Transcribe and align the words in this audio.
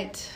right. 0.00 0.30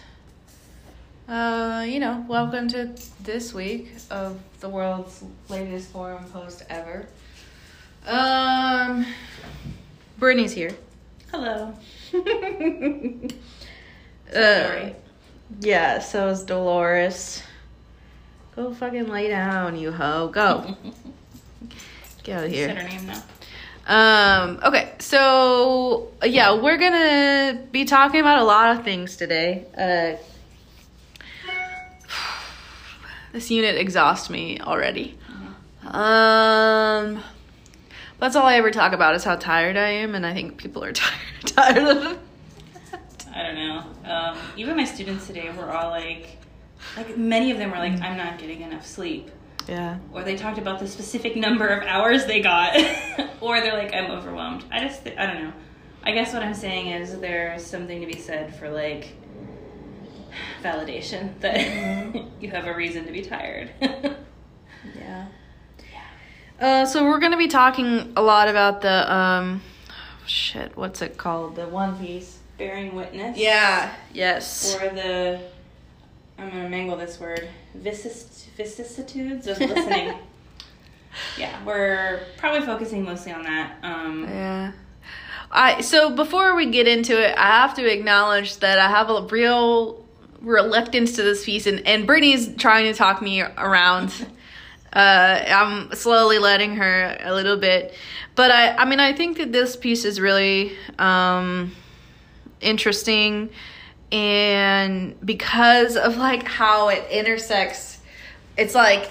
Uh, 1.26 1.84
you 1.84 1.98
know, 1.98 2.22
welcome 2.28 2.68
to 2.68 2.94
this 3.22 3.54
week 3.54 3.92
of 4.10 4.38
the 4.60 4.68
world's 4.68 5.24
latest 5.48 5.88
forum 5.90 6.22
post 6.24 6.62
ever. 6.68 7.06
Um, 8.06 9.06
Brittany's 10.18 10.52
here. 10.52 10.72
Hello. 11.30 11.74
Uh, 14.34 14.90
yeah, 15.60 16.00
so 16.00 16.28
is 16.28 16.42
Dolores. 16.42 17.40
Go 18.56 18.74
fucking 18.74 19.06
lay 19.06 19.28
down, 19.28 19.78
you 19.78 19.92
hoe. 19.92 20.26
Go. 20.28 20.76
Get 22.24 22.38
out 22.38 22.44
of 22.46 22.50
Said 22.50 22.52
here. 22.52 22.74
her 22.74 22.88
name 22.88 23.06
now. 23.06 23.22
Um, 23.86 24.60
okay, 24.62 24.92
so 24.98 26.12
yeah, 26.22 26.54
we're 26.54 26.78
gonna 26.78 27.60
be 27.70 27.84
talking 27.84 28.20
about 28.20 28.38
a 28.38 28.44
lot 28.44 28.76
of 28.76 28.84
things 28.84 29.16
today. 29.16 29.66
Uh, 29.76 30.16
this 33.32 33.50
unit 33.50 33.76
exhausts 33.76 34.30
me 34.30 34.58
already. 34.60 35.18
Um, 35.86 37.22
that's 38.18 38.36
all 38.36 38.46
I 38.46 38.54
ever 38.56 38.70
talk 38.70 38.92
about 38.92 39.14
is 39.16 39.24
how 39.24 39.36
tired 39.36 39.76
I 39.76 39.90
am, 39.90 40.14
and 40.14 40.24
I 40.24 40.32
think 40.32 40.56
people 40.56 40.82
are 40.82 40.92
tired 40.92 41.14
tired 41.46 41.86
of 41.86 42.12
it. 42.12 42.18
I 43.34 43.42
don't 43.42 43.54
know. 43.56 43.84
Um, 44.04 44.38
even 44.56 44.76
my 44.76 44.84
students 44.84 45.26
today 45.26 45.50
were 45.50 45.70
all 45.70 45.90
like, 45.90 46.38
like 46.96 47.16
many 47.16 47.50
of 47.50 47.58
them 47.58 47.70
were 47.70 47.78
like, 47.78 48.00
I'm 48.00 48.16
not 48.16 48.38
getting 48.38 48.62
enough 48.62 48.86
sleep. 48.86 49.30
Yeah. 49.68 49.98
Or 50.12 50.22
they 50.22 50.36
talked 50.36 50.58
about 50.58 50.78
the 50.78 50.88
specific 50.88 51.36
number 51.36 51.66
of 51.66 51.82
hours 51.84 52.26
they 52.26 52.40
got. 52.40 52.76
or 53.40 53.60
they're 53.60 53.76
like, 53.76 53.94
I'm 53.94 54.10
overwhelmed. 54.10 54.64
I 54.70 54.80
just, 54.80 55.06
I 55.06 55.26
don't 55.26 55.42
know. 55.44 55.52
I 56.02 56.12
guess 56.12 56.34
what 56.34 56.42
I'm 56.42 56.54
saying 56.54 56.88
is 56.88 57.18
there's 57.18 57.64
something 57.64 58.00
to 58.00 58.06
be 58.06 58.18
said 58.18 58.54
for 58.54 58.68
like 58.68 59.14
validation 60.62 61.38
that 61.40 61.60
you 62.40 62.50
have 62.50 62.66
a 62.66 62.74
reason 62.74 63.06
to 63.06 63.12
be 63.12 63.22
tired. 63.22 63.70
Yeah. 64.94 65.26
Uh, 66.60 66.86
so 66.86 67.04
we're 67.04 67.18
gonna 67.18 67.36
be 67.36 67.48
talking 67.48 68.12
a 68.16 68.22
lot 68.22 68.48
about 68.48 68.80
the 68.80 69.12
um, 69.12 69.62
shit. 70.26 70.76
What's 70.76 71.02
it 71.02 71.16
called? 71.16 71.56
The 71.56 71.66
One 71.66 71.98
Piece. 71.98 72.38
Bearing 72.58 72.94
witness. 72.94 73.36
Yeah. 73.36 73.92
Yes. 74.12 74.76
Or 74.76 74.88
the, 74.90 75.40
I'm 76.38 76.50
gonna 76.50 76.68
mangle 76.68 76.96
this 76.96 77.20
word, 77.20 77.48
vicist, 77.78 78.46
vicissitudes 78.56 79.46
of 79.46 79.58
listening. 79.58 80.18
yeah, 81.38 81.64
we're 81.64 82.20
probably 82.36 82.66
focusing 82.66 83.04
mostly 83.04 83.32
on 83.32 83.44
that. 83.44 83.76
Um, 83.82 84.24
Yeah. 84.24 84.72
I 85.50 85.82
so 85.82 86.10
before 86.10 86.56
we 86.56 86.66
get 86.66 86.88
into 86.88 87.16
it, 87.16 87.36
I 87.38 87.46
have 87.46 87.74
to 87.74 87.86
acknowledge 87.86 88.58
that 88.58 88.78
I 88.80 88.88
have 88.88 89.08
a 89.08 89.22
real 89.22 90.04
reluctance 90.40 91.12
to 91.16 91.22
this 91.22 91.44
piece, 91.44 91.66
and 91.66 91.86
and 91.86 92.06
Brittany's 92.06 92.54
trying 92.56 92.92
to 92.92 92.94
talk 92.96 93.22
me 93.22 93.40
around. 93.42 94.12
Uh, 94.94 95.44
I'm 95.48 95.92
slowly 95.96 96.38
letting 96.38 96.76
her 96.76 97.16
a 97.18 97.34
little 97.34 97.56
bit, 97.56 97.94
but 98.36 98.52
I 98.52 98.76
I 98.76 98.84
mean 98.84 99.00
I 99.00 99.12
think 99.12 99.38
that 99.38 99.50
this 99.50 99.74
piece 99.74 100.04
is 100.04 100.20
really 100.20 100.76
um 101.00 101.72
interesting, 102.60 103.50
and 104.12 105.14
because 105.24 105.96
of 105.96 106.16
like 106.16 106.46
how 106.46 106.88
it 106.88 107.04
intersects, 107.10 107.98
it's 108.56 108.74
like 108.74 109.10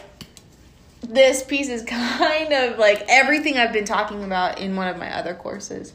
this 1.02 1.44
piece 1.44 1.70
is 1.70 1.84
kind 1.88 2.54
of 2.54 2.78
like 2.78 3.06
everything 3.08 3.58
I've 3.58 3.74
been 3.74 3.86
talking 3.86 4.24
about 4.24 4.60
in 4.60 4.76
one 4.76 4.88
of 4.88 4.98
my 4.98 5.14
other 5.16 5.34
courses. 5.34 5.94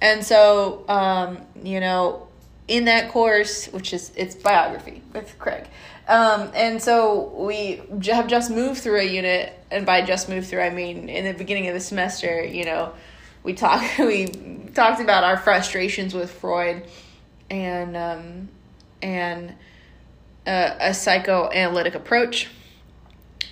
And 0.00 0.24
so, 0.24 0.84
um, 0.88 1.38
you 1.62 1.80
know, 1.80 2.26
in 2.68 2.86
that 2.86 3.10
course, 3.10 3.66
which 3.66 3.92
is 3.92 4.12
it's 4.16 4.34
biography 4.34 5.02
with 5.12 5.38
Craig. 5.38 5.68
Um, 6.08 6.50
and 6.54 6.82
so 6.82 7.32
we 7.36 7.80
have 8.06 8.26
just 8.26 8.50
moved 8.50 8.80
through 8.80 9.00
a 9.00 9.04
unit, 9.04 9.52
and 9.70 9.86
by 9.86 10.02
just 10.02 10.28
moved 10.28 10.48
through, 10.48 10.62
I 10.62 10.70
mean 10.70 11.08
in 11.08 11.24
the 11.24 11.32
beginning 11.32 11.68
of 11.68 11.74
the 11.74 11.80
semester, 11.80 12.44
you 12.44 12.64
know, 12.64 12.92
we 13.42 13.54
talked 13.54 13.84
we 13.98 14.26
talked 14.74 15.00
about 15.00 15.24
our 15.24 15.36
frustrations 15.36 16.14
with 16.14 16.30
Freud, 16.30 16.84
and 17.52 17.96
um, 17.96 18.48
and 19.02 19.54
uh, 20.46 20.74
a 20.80 20.94
psychoanalytic 20.94 21.94
approach. 21.94 22.48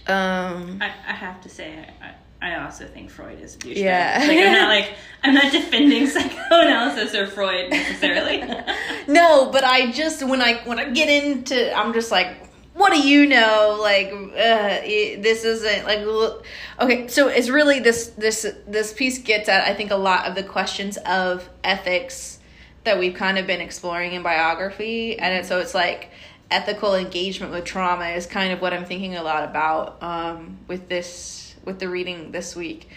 Um, 0.06 0.78
I, 0.80 0.86
I 1.06 1.12
have 1.12 1.40
to 1.42 1.48
say, 1.48 1.86
I, 2.02 2.14
I 2.54 2.64
also 2.64 2.86
think 2.86 3.10
Freud 3.10 3.40
is 3.40 3.54
a 3.54 3.58
douchebag. 3.58 3.76
Yeah. 3.76 4.18
Like, 4.26 4.38
I'm 4.38 4.52
not 4.52 4.68
like, 4.68 4.94
I'm 5.22 5.34
not 5.34 5.52
defending 5.52 6.06
psychoanalysis 6.08 7.14
or 7.14 7.26
Freud 7.28 7.70
necessarily. 7.70 8.42
No, 9.08 9.50
but 9.50 9.64
I 9.64 9.90
just 9.90 10.22
when 10.22 10.40
I 10.40 10.58
when 10.64 10.78
I 10.78 10.90
get 10.90 11.08
into, 11.08 11.74
I'm 11.76 11.92
just 11.92 12.12
like, 12.12 12.48
what 12.74 12.92
do 12.92 13.00
you 13.00 13.26
know? 13.26 13.76
Like, 13.80 14.12
uh, 14.12 14.78
it, 14.84 15.22
this 15.22 15.44
isn't 15.44 15.84
like, 15.84 16.00
look- 16.00 16.44
okay. 16.78 17.08
So 17.08 17.26
it's 17.26 17.48
really 17.48 17.80
this 17.80 18.08
this 18.08 18.46
this 18.68 18.92
piece 18.92 19.18
gets 19.18 19.48
at 19.48 19.66
I 19.66 19.74
think 19.74 19.90
a 19.90 19.96
lot 19.96 20.26
of 20.26 20.36
the 20.36 20.44
questions 20.44 20.96
of 20.98 21.48
ethics 21.64 22.38
that 22.84 22.98
we've 22.98 23.14
kind 23.14 23.38
of 23.38 23.46
been 23.46 23.60
exploring 23.60 24.12
in 24.12 24.22
biography, 24.22 25.18
and 25.18 25.34
it, 25.34 25.46
so 25.46 25.60
it's 25.60 25.74
like 25.74 26.10
ethical 26.50 26.94
engagement 26.94 27.52
with 27.52 27.64
trauma 27.64 28.08
is 28.08 28.26
kind 28.26 28.52
of 28.52 28.60
what 28.60 28.72
I'm 28.72 28.84
thinking 28.84 29.14
a 29.14 29.22
lot 29.22 29.44
about 29.44 30.02
um, 30.02 30.58
with 30.66 30.88
this 30.88 31.54
with 31.64 31.78
the 31.78 31.88
reading 31.88 32.32
this 32.32 32.56
week, 32.56 32.88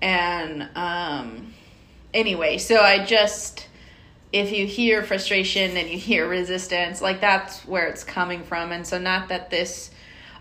and 0.00 0.68
um, 0.74 1.52
anyway, 2.12 2.58
so 2.58 2.80
I 2.80 3.04
just 3.04 3.68
if 4.34 4.50
you 4.50 4.66
hear 4.66 5.04
frustration 5.04 5.76
and 5.76 5.88
you 5.88 5.96
hear 5.96 6.28
resistance, 6.28 7.00
like 7.00 7.20
that's 7.20 7.60
where 7.66 7.86
it's 7.86 8.02
coming 8.02 8.42
from. 8.42 8.72
And 8.72 8.84
so 8.84 8.98
not 8.98 9.28
that 9.28 9.48
this 9.48 9.92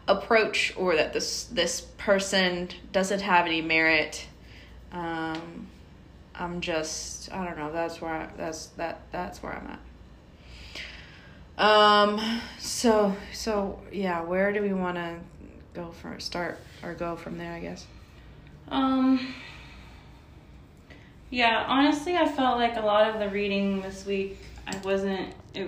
approach 0.08 0.74
or 0.76 0.96
that 0.96 1.14
this 1.14 1.44
this 1.46 1.82
person 1.82 2.70
doesn't 2.92 3.22
have 3.22 3.46
any 3.46 3.62
merit. 3.62 4.26
Um 4.92 5.68
I'm 6.36 6.62
just 6.62 7.32
I 7.32 7.46
don't 7.46 7.58
know, 7.58 7.72
that's 7.72 8.02
where 8.02 8.12
I, 8.14 8.30
that's 8.38 8.68
that 8.78 9.02
that's 9.12 9.42
where 9.44 9.54
I'm 9.54 9.68
at. 9.68 9.80
Um 11.64 12.42
so 12.60 13.16
so 13.32 13.80
yeah, 13.92 14.22
where 14.22 14.52
do 14.52 14.62
we 14.62 14.74
want 14.74 14.96
to 14.96 15.18
go 15.74 15.92
for 15.92 16.20
start 16.20 16.60
or 16.84 16.94
go 16.94 17.16
from 17.16 17.38
there, 17.38 17.54
I 17.54 17.60
guess. 17.60 17.86
Um. 18.70 19.34
Yeah, 21.30 21.66
honestly, 21.68 22.16
I 22.16 22.28
felt 22.28 22.58
like 22.60 22.76
a 22.78 22.82
lot 22.82 23.10
of 23.10 23.20
the 23.20 23.28
reading 23.30 23.82
this 23.82 24.06
week, 24.06 24.38
I 24.68 24.78
wasn't. 24.78 25.34
It, 25.56 25.68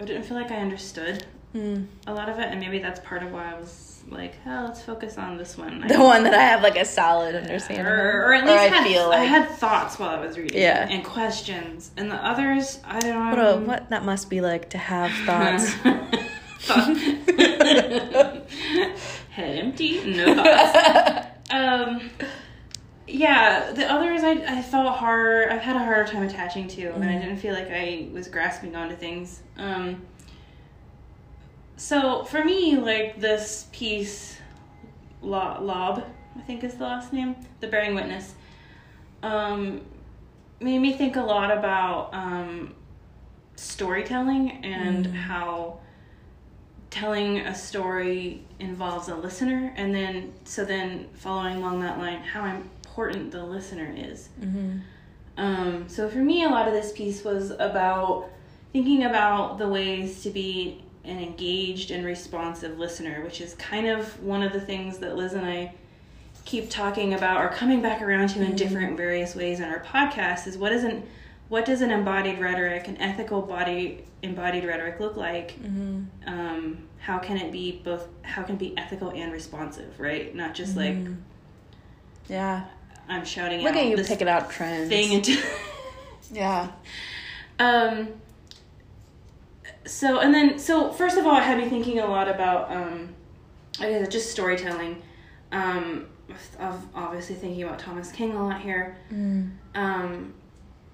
I 0.00 0.04
didn't 0.04 0.24
feel 0.24 0.36
like 0.36 0.50
I 0.50 0.56
understood 0.56 1.24
Mm. 1.54 1.86
a 2.06 2.12
lot 2.12 2.28
of 2.28 2.38
it, 2.38 2.44
and 2.44 2.60
maybe 2.60 2.78
that's 2.78 3.00
part 3.00 3.22
of 3.22 3.32
why 3.32 3.50
I 3.50 3.58
was 3.58 3.97
like, 4.10 4.34
"Oh, 4.46 4.64
let's 4.66 4.82
focus 4.82 5.18
on 5.18 5.36
this 5.36 5.56
one." 5.56 5.86
The 5.86 5.98
one 6.00 6.24
that 6.24 6.34
I 6.34 6.42
have 6.42 6.62
like 6.62 6.76
a 6.76 6.84
solid 6.84 7.34
understanding. 7.34 7.86
or, 7.86 8.26
or 8.28 8.34
at 8.34 8.44
least 8.44 8.56
I 8.58 8.66
had, 8.66 8.86
feel 8.86 9.10
I 9.10 9.24
had 9.24 9.48
thoughts 9.50 9.98
while 9.98 10.10
I 10.10 10.20
was 10.24 10.36
reading, 10.38 10.60
Yeah. 10.60 10.86
and 10.88 11.04
questions, 11.04 11.90
and 11.96 12.10
the 12.10 12.16
others, 12.16 12.78
I 12.84 13.00
don't 13.00 13.30
know. 13.30 13.30
What, 13.30 13.38
a, 13.38 13.60
what 13.60 13.90
that 13.90 14.04
must 14.04 14.28
be 14.30 14.40
like 14.40 14.70
to 14.70 14.78
have 14.78 15.10
thoughts. 15.26 15.72
Head 19.30 19.58
empty, 19.58 20.04
no 20.16 20.34
thoughts. 20.34 21.26
um, 21.50 22.10
yeah, 23.06 23.72
the 23.72 23.90
others 23.90 24.22
I, 24.22 24.32
I 24.58 24.62
felt 24.62 24.96
hard. 24.96 25.48
I've 25.50 25.62
had 25.62 25.76
a 25.76 25.78
harder 25.78 26.10
time 26.10 26.22
attaching 26.24 26.68
to, 26.68 26.92
and 26.92 27.04
I 27.04 27.18
didn't 27.18 27.38
feel 27.38 27.54
like 27.54 27.70
I 27.70 28.08
was 28.12 28.28
grasping 28.28 28.74
onto 28.76 28.96
things. 28.96 29.42
Um, 29.56 30.02
so 31.78 32.24
for 32.24 32.44
me, 32.44 32.76
like 32.76 33.18
this 33.20 33.68
piece, 33.72 34.38
Lo- 35.22 35.58
Lob, 35.62 36.04
I 36.36 36.40
think 36.42 36.62
is 36.64 36.74
the 36.74 36.84
last 36.84 37.12
name, 37.12 37.36
the 37.60 37.68
bearing 37.68 37.94
witness, 37.94 38.34
um, 39.22 39.80
made 40.60 40.78
me 40.80 40.92
think 40.92 41.16
a 41.16 41.22
lot 41.22 41.50
about 41.56 42.10
um, 42.12 42.74
storytelling 43.56 44.64
and 44.64 45.06
how 45.06 45.78
telling 46.90 47.38
a 47.38 47.54
story 47.54 48.42
involves 48.60 49.08
a 49.08 49.14
listener 49.14 49.72
and 49.76 49.94
then 49.94 50.32
so 50.44 50.64
then 50.64 51.06
following 51.14 51.56
along 51.58 51.80
that 51.80 51.98
line 51.98 52.20
how 52.22 52.44
important 52.46 53.30
the 53.30 53.44
listener 53.44 53.92
is 53.94 54.30
Mm-hmm. 54.40 54.78
um, 55.36 55.84
so 55.88 56.08
for 56.08 56.18
me 56.18 56.44
a 56.44 56.48
lot 56.48 56.66
of 56.66 56.72
this 56.72 56.90
piece 56.92 57.22
was 57.24 57.50
about 57.50 58.30
thinking 58.72 59.04
about 59.04 59.58
the 59.58 59.68
ways 59.68 60.22
to 60.22 60.30
be 60.30 60.82
an 61.04 61.18
engaged 61.18 61.90
and 61.90 62.04
responsive 62.04 62.78
listener 62.78 63.22
which 63.24 63.40
is 63.40 63.54
kind 63.54 63.86
of 63.86 64.22
one 64.22 64.42
of 64.42 64.52
the 64.52 64.60
things 64.60 64.98
that 64.98 65.16
liz 65.16 65.32
and 65.32 65.46
i 65.46 65.72
keep 66.44 66.68
talking 66.70 67.14
about 67.14 67.40
or 67.44 67.48
coming 67.48 67.80
back 67.82 68.00
around 68.02 68.28
to 68.28 68.42
in 68.42 68.56
different 68.56 68.96
various 68.96 69.34
ways 69.34 69.60
in 69.60 69.66
our 69.68 69.80
podcast 69.80 70.46
is 70.46 70.56
what 70.58 70.72
isn't 70.72 71.04
what 71.48 71.64
does 71.64 71.80
an 71.82 71.90
embodied 71.90 72.38
rhetoric 72.38 72.88
an 72.88 72.96
ethical 72.98 73.40
body 73.42 74.04
embodied 74.22 74.64
rhetoric 74.64 74.98
look 75.00 75.16
like 75.16 75.58
Mm-hmm. 75.62 76.02
um, 76.26 76.78
how 76.98 77.18
can 77.18 77.36
it 77.38 77.52
be 77.52 77.80
both 77.84 78.06
how 78.22 78.42
can 78.42 78.56
it 78.56 78.58
be 78.58 78.76
ethical 78.76 79.10
and 79.10 79.32
responsive 79.32 79.98
right 80.00 80.34
not 80.34 80.54
just 80.54 80.76
like 80.76 80.96
Yeah. 82.28 82.64
i'm 83.08 83.24
shouting 83.24 83.62
Look 83.62 83.76
at 83.76 83.86
you 83.86 83.96
picking 83.96 84.28
out 84.28 84.50
trends. 84.50 84.88
thing 84.88 85.12
into 85.12 85.40
yeah. 86.32 86.68
um 87.58 88.08
so 89.86 90.20
and 90.20 90.32
then 90.34 90.58
so 90.58 90.90
first 90.92 91.16
of 91.18 91.26
all, 91.26 91.36
it 91.36 91.42
had 91.42 91.58
me 91.58 91.68
thinking 91.68 91.98
a 92.00 92.06
lot 92.06 92.28
about 92.28 92.70
um, 92.70 93.14
I 93.80 93.90
guess 93.90 94.08
just 94.08 94.30
storytelling. 94.30 95.02
Um, 95.52 96.06
of 96.60 96.86
obviously 96.94 97.34
thinking 97.36 97.62
about 97.62 97.78
Thomas 97.78 98.12
King 98.12 98.32
a 98.32 98.42
lot 98.46 98.60
here. 98.60 98.98
Um, 99.74 100.34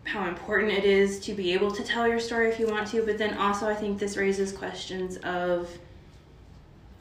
how 0.05 0.29
important 0.29 0.71
it 0.73 0.85
is 0.85 1.19
to 1.21 1.35
be 1.35 1.53
able 1.55 1.73
to 1.73 1.83
tell 1.83 2.07
your 2.07 2.21
story 2.21 2.49
if 2.51 2.61
you 2.61 2.69
want 2.69 2.87
to, 2.89 3.03
but 3.05 3.19
then 3.19 3.37
also 3.39 3.67
I 3.69 3.75
think 3.75 3.99
this 3.99 4.17
raises 4.17 4.53
questions 4.53 5.17
of 5.19 5.69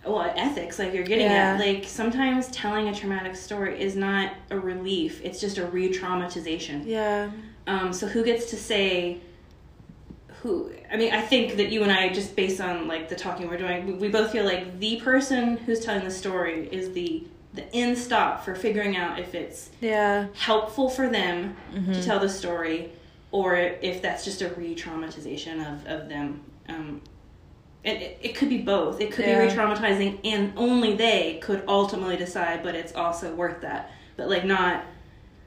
well 0.06 0.34
ethics 0.36 0.80
like 0.80 0.94
you're 0.94 1.04
getting 1.04 1.28
Yeah. 1.28 1.54
at 1.54 1.60
like 1.60 1.86
sometimes 1.86 2.48
telling 2.48 2.90
a 2.90 2.94
traumatic 2.96 3.36
story 3.38 3.80
is 3.82 3.96
not 3.96 4.34
a 4.50 4.60
relief 4.60 5.22
it's 5.24 5.40
just 5.40 5.58
a 5.58 5.66
re-traumatization 5.68 6.86
Yeah. 6.86 7.32
um, 7.68 7.94
so 7.94 8.08
who 8.08 8.22
gets 8.22 8.50
to 8.50 8.58
say 8.58 9.20
who? 10.44 10.72
I 10.92 10.98
mean, 10.98 11.12
I 11.14 11.22
think 11.22 11.56
that 11.56 11.72
you 11.72 11.82
and 11.84 11.92
I, 11.92 12.10
just 12.10 12.36
based 12.36 12.60
on 12.62 12.88
like 12.88 13.10
the 13.10 13.16
talking 13.16 13.48
we're 13.50 13.58
doing, 13.58 13.98
we, 14.00 14.10
both 14.10 14.32
feel 14.32 14.44
like 14.46 14.78
the 14.80 14.98
person 15.02 15.58
who's 15.58 15.80
telling 15.80 16.04
the 16.04 16.12
story 16.12 16.68
is 16.72 16.92
the 16.94 17.26
the 17.54 17.72
end 17.74 17.96
stop 17.98 18.44
for 18.44 18.56
figuring 18.56 18.98
out 18.98 19.20
if 19.20 19.36
it's 19.36 19.70
Yeah. 19.80 20.28
helpful 20.34 20.90
for 20.90 21.08
them 21.08 21.56
Mm-hmm. 21.74 21.94
to 21.94 22.04
tell 22.04 22.20
the 22.20 22.28
story, 22.30 22.90
or 23.32 23.56
if 23.56 24.02
that's 24.02 24.26
just 24.26 24.42
a 24.42 24.50
re-traumatization 24.50 25.58
of 25.74 25.86
of 25.88 26.10
them. 26.10 26.42
Um, 26.68 27.02
it, 27.84 28.02
it, 28.02 28.18
it 28.22 28.36
could 28.36 28.50
be 28.50 28.60
both. 28.60 29.00
It 29.02 29.12
could 29.12 29.26
Yeah. 29.26 29.40
be 29.40 29.48
re-traumatizing, 29.48 30.20
and 30.26 30.54
only 30.58 30.96
they 30.96 31.40
could 31.42 31.64
ultimately 31.68 32.18
decide. 32.18 32.64
But 32.64 32.76
it's 32.76 32.94
also 32.96 33.34
worth 33.34 33.62
that. 33.62 33.92
But 34.18 34.30
like 34.30 34.46
not 34.46 34.84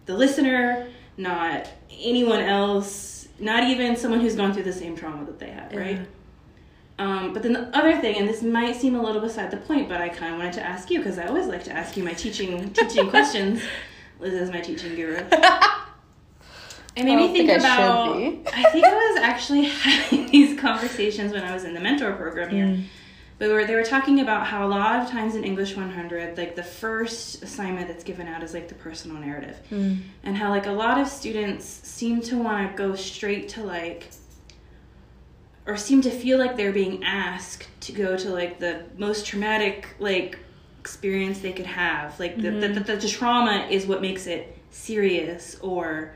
the 0.07 0.15
listener, 0.17 0.87
not 1.19 1.69
anyone 1.91 2.41
else, 2.41 3.26
not 3.39 3.65
even 3.65 3.97
someone 3.97 4.21
who's 4.21 4.35
gone 4.37 4.53
through 4.53 4.63
the 4.65 4.73
same 4.73 4.97
trauma 4.97 5.25
that 5.27 5.39
they 5.39 5.51
have, 5.51 5.73
right? 5.73 5.99
Yeah. 5.99 6.05
Um, 6.99 7.35
but 7.35 7.43
then 7.43 7.53
the 7.53 7.77
other 7.77 8.01
thing, 8.01 8.17
and 8.17 8.27
this 8.27 8.43
might 8.43 8.75
seem 8.75 8.95
a 8.95 9.03
little 9.03 9.21
beside 9.21 9.51
the 9.51 9.59
point, 9.59 9.89
but 9.89 10.01
I 10.01 10.09
kind 10.09 10.33
of 10.33 10.39
wanted 10.39 10.55
to 10.55 10.63
ask 10.63 10.91
you 10.91 10.99
because 11.01 11.19
I 11.19 11.27
always 11.27 11.47
like 11.47 11.63
to 11.65 11.73
ask 11.73 11.97
you 11.97 12.03
my 12.03 12.15
teaching 12.15 12.71
teaching 12.73 13.11
questions. 13.11 13.63
Liz 14.19 14.33
is 14.33 14.51
my 14.51 14.61
teaching 14.61 14.95
guru. 14.95 15.23
It 16.97 17.05
made 17.05 17.13
I 17.13 17.17
me 17.17 17.33
think 17.33 17.49
think 17.51 17.63
I 17.63 17.77
about. 17.77 18.17
be. 18.17 18.41
I 18.55 18.71
think 18.71 18.87
I 18.87 18.95
was 18.95 19.19
actually 19.19 19.65
having 19.65 20.31
these 20.31 20.59
conversations 20.59 21.31
when 21.33 21.45
I 21.45 21.53
was 21.53 21.65
in 21.65 21.75
the 21.75 21.81
mentor 21.81 22.13
program 22.15 22.49
here. 22.49 22.65
Mm. 22.65 22.85
But 23.39 23.51
were, 23.51 23.67
they 23.67 23.75
were 23.75 23.83
talking 23.83 24.21
about 24.21 24.47
how 24.47 24.67
a 24.67 24.69
lot 24.69 25.03
of 25.03 25.11
times 25.11 25.35
in 25.35 25.45
English 25.45 25.77
100, 25.77 26.39
like 26.39 26.57
the 26.57 26.63
first 26.63 27.43
assignment 27.43 27.87
that's 27.89 28.03
given 28.03 28.27
out 28.29 28.43
is 28.43 28.55
like 28.55 28.69
the 28.69 28.75
personal 28.75 29.19
narrative. 29.19 29.59
Mm. 29.71 29.99
And 30.23 30.37
how 30.37 30.49
like 30.49 30.67
a 30.67 30.73
lot 30.73 30.99
of 30.99 31.07
students 31.07 31.67
seem 31.67 32.23
to 32.23 32.39
want 32.39 32.71
to 32.71 32.77
go 32.77 32.95
straight 32.95 33.49
to 33.51 33.63
like, 33.63 34.09
or 35.67 35.77
seem 35.77 36.01
to 36.03 36.11
feel 36.11 36.39
like 36.39 36.57
they're 36.57 36.73
being 36.73 37.05
asked 37.05 37.69
to 37.83 37.93
go 37.93 38.17
to 38.17 38.31
like 38.31 38.59
the 38.59 38.85
most 38.97 39.27
traumatic 39.27 39.95
like 39.99 40.39
experience 40.81 41.41
they 41.41 41.53
could 41.53 41.67
have. 41.67 42.19
Like 42.19 42.37
the, 42.41 42.51
the, 42.51 42.69
the, 42.69 42.97
the 42.97 43.09
trauma 43.09 43.67
is 43.71 43.87
what 43.87 44.01
makes 44.01 44.27
it 44.27 44.57
serious 44.71 45.59
or 45.61 46.13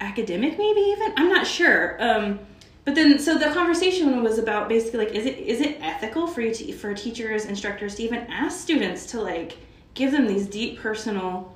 academic 0.00 0.58
maybe 0.58 0.80
even 0.80 1.12
i'm 1.16 1.28
not 1.28 1.46
sure 1.46 1.96
um 2.02 2.38
but 2.86 2.94
then 2.94 3.18
so 3.18 3.36
the 3.36 3.50
conversation 3.50 4.22
was 4.22 4.38
about 4.38 4.68
basically 4.70 5.00
like 5.04 5.14
is 5.14 5.26
it 5.26 5.36
is 5.38 5.60
it 5.60 5.76
ethical 5.82 6.26
for 6.26 6.40
you 6.40 6.54
to 6.54 6.72
for 6.72 6.94
teachers 6.94 7.44
instructors 7.44 7.96
to 7.96 8.02
even 8.02 8.20
ask 8.30 8.60
students 8.60 9.04
to 9.06 9.20
like 9.20 9.58
give 9.92 10.12
them 10.12 10.26
these 10.26 10.46
deep 10.46 10.78
personal 10.78 11.54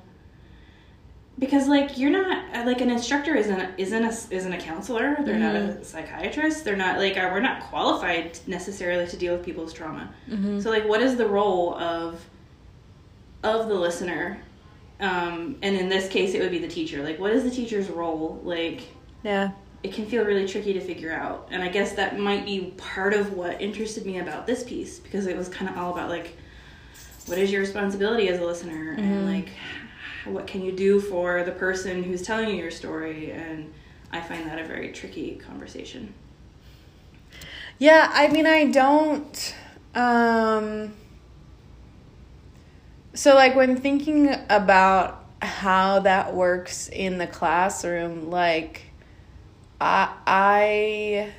because 1.39 1.67
like 1.67 1.97
you're 1.97 2.11
not 2.11 2.55
uh, 2.55 2.65
like 2.65 2.81
an 2.81 2.89
instructor 2.91 3.33
isn't 3.33 3.71
isn't 3.79 4.03
a 4.03 4.35
isn't 4.35 4.53
a 4.53 4.59
counselor. 4.59 5.17
They're 5.23 5.39
not 5.39 5.55
a 5.55 5.83
psychiatrist. 5.83 6.63
They're 6.63 6.75
not 6.75 6.99
like 6.99 7.17
uh, 7.17 7.29
we're 7.31 7.39
not 7.39 7.63
qualified 7.63 8.37
necessarily 8.45 9.07
to 9.07 9.17
deal 9.17 9.35
with 9.35 9.43
people's 9.43 9.73
trauma. 9.73 10.13
So 10.61 10.69
like 10.69 10.87
what 10.87 11.01
is 11.01 11.15
the 11.15 11.27
role 11.27 11.75
of 11.79 12.23
of 13.43 13.69
the 13.69 13.73
listener? 13.73 14.39
Um, 14.99 15.55
and 15.63 15.75
in 15.75 15.89
this 15.89 16.07
case 16.09 16.35
it 16.35 16.41
would 16.41 16.51
be 16.51 16.59
the 16.59 16.67
teacher. 16.67 17.01
Like 17.03 17.19
what 17.19 17.31
is 17.31 17.43
the 17.43 17.49
teacher's 17.49 17.89
role? 17.89 18.39
Like 18.43 18.81
Yeah. 19.23 19.51
It 19.83 19.93
can 19.93 20.05
feel 20.05 20.23
really 20.23 20.47
tricky 20.47 20.73
to 20.73 20.81
figure 20.81 21.11
out. 21.11 21.47
And 21.51 21.63
i 21.63 21.67
guess 21.67 21.93
that 21.93 22.19
might 22.19 22.45
be 22.45 22.73
part 22.77 23.13
of 23.13 23.33
what 23.33 23.61
interested 23.61 24.05
me 24.05 24.19
about 24.19 24.45
this 24.45 24.63
piece 24.63 24.99
because 24.99 25.25
it 25.27 25.37
was 25.37 25.49
kind 25.49 25.69
of 25.69 25.77
all 25.77 25.93
about 25.93 26.09
like 26.09 26.35
what 27.27 27.37
is 27.37 27.51
your 27.51 27.61
responsibility 27.61 28.29
as 28.29 28.39
a 28.39 28.45
listener? 28.45 28.95
And 28.97 29.25
like 29.25 29.49
what 30.25 30.47
can 30.47 30.63
you 30.63 30.71
do 30.71 30.99
for 30.99 31.43
the 31.43 31.51
person 31.51 32.03
who's 32.03 32.21
telling 32.21 32.49
you 32.49 32.55
your 32.55 32.71
story? 32.71 33.31
And 33.31 33.73
i 34.11 34.19
find 34.19 34.45
that 34.47 34.59
a 34.59 34.65
very 34.65 34.91
tricky 34.91 35.35
conversation. 35.35 36.13
Yeah, 37.79 38.11
I 38.13 38.27
mean, 38.27 38.45
I 38.45 38.65
don't. 38.65 39.55
Um, 39.95 40.93
so, 43.13 43.33
like, 43.33 43.55
when 43.55 43.75
thinking 43.77 44.35
about 44.49 45.25
how 45.41 45.99
that 46.01 46.35
works 46.35 46.89
in 46.89 47.17
the 47.17 47.25
classroom, 47.25 48.29
like, 48.29 48.90
I, 49.81 50.13
I, 50.27 51.33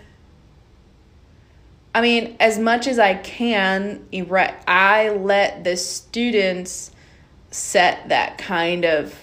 I 1.94 2.00
mean, 2.00 2.36
as 2.40 2.58
much 2.58 2.88
as 2.88 2.98
I 2.98 3.14
can, 3.14 4.04
I 4.66 5.10
let 5.10 5.62
the 5.62 5.76
students 5.76 6.90
set 7.52 8.08
that 8.08 8.38
kind 8.38 8.84
of 8.84 9.14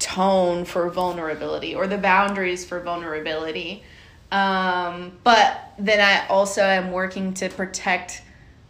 tone 0.00 0.64
for 0.64 0.90
vulnerability 0.90 1.76
or 1.76 1.86
the 1.86 1.98
boundaries 1.98 2.64
for 2.64 2.80
vulnerability. 2.80 3.84
Um, 4.32 5.18
but 5.22 5.72
then 5.78 6.00
I 6.00 6.26
also 6.26 6.62
am 6.62 6.90
working 6.90 7.34
to 7.34 7.48
protect 7.50 8.22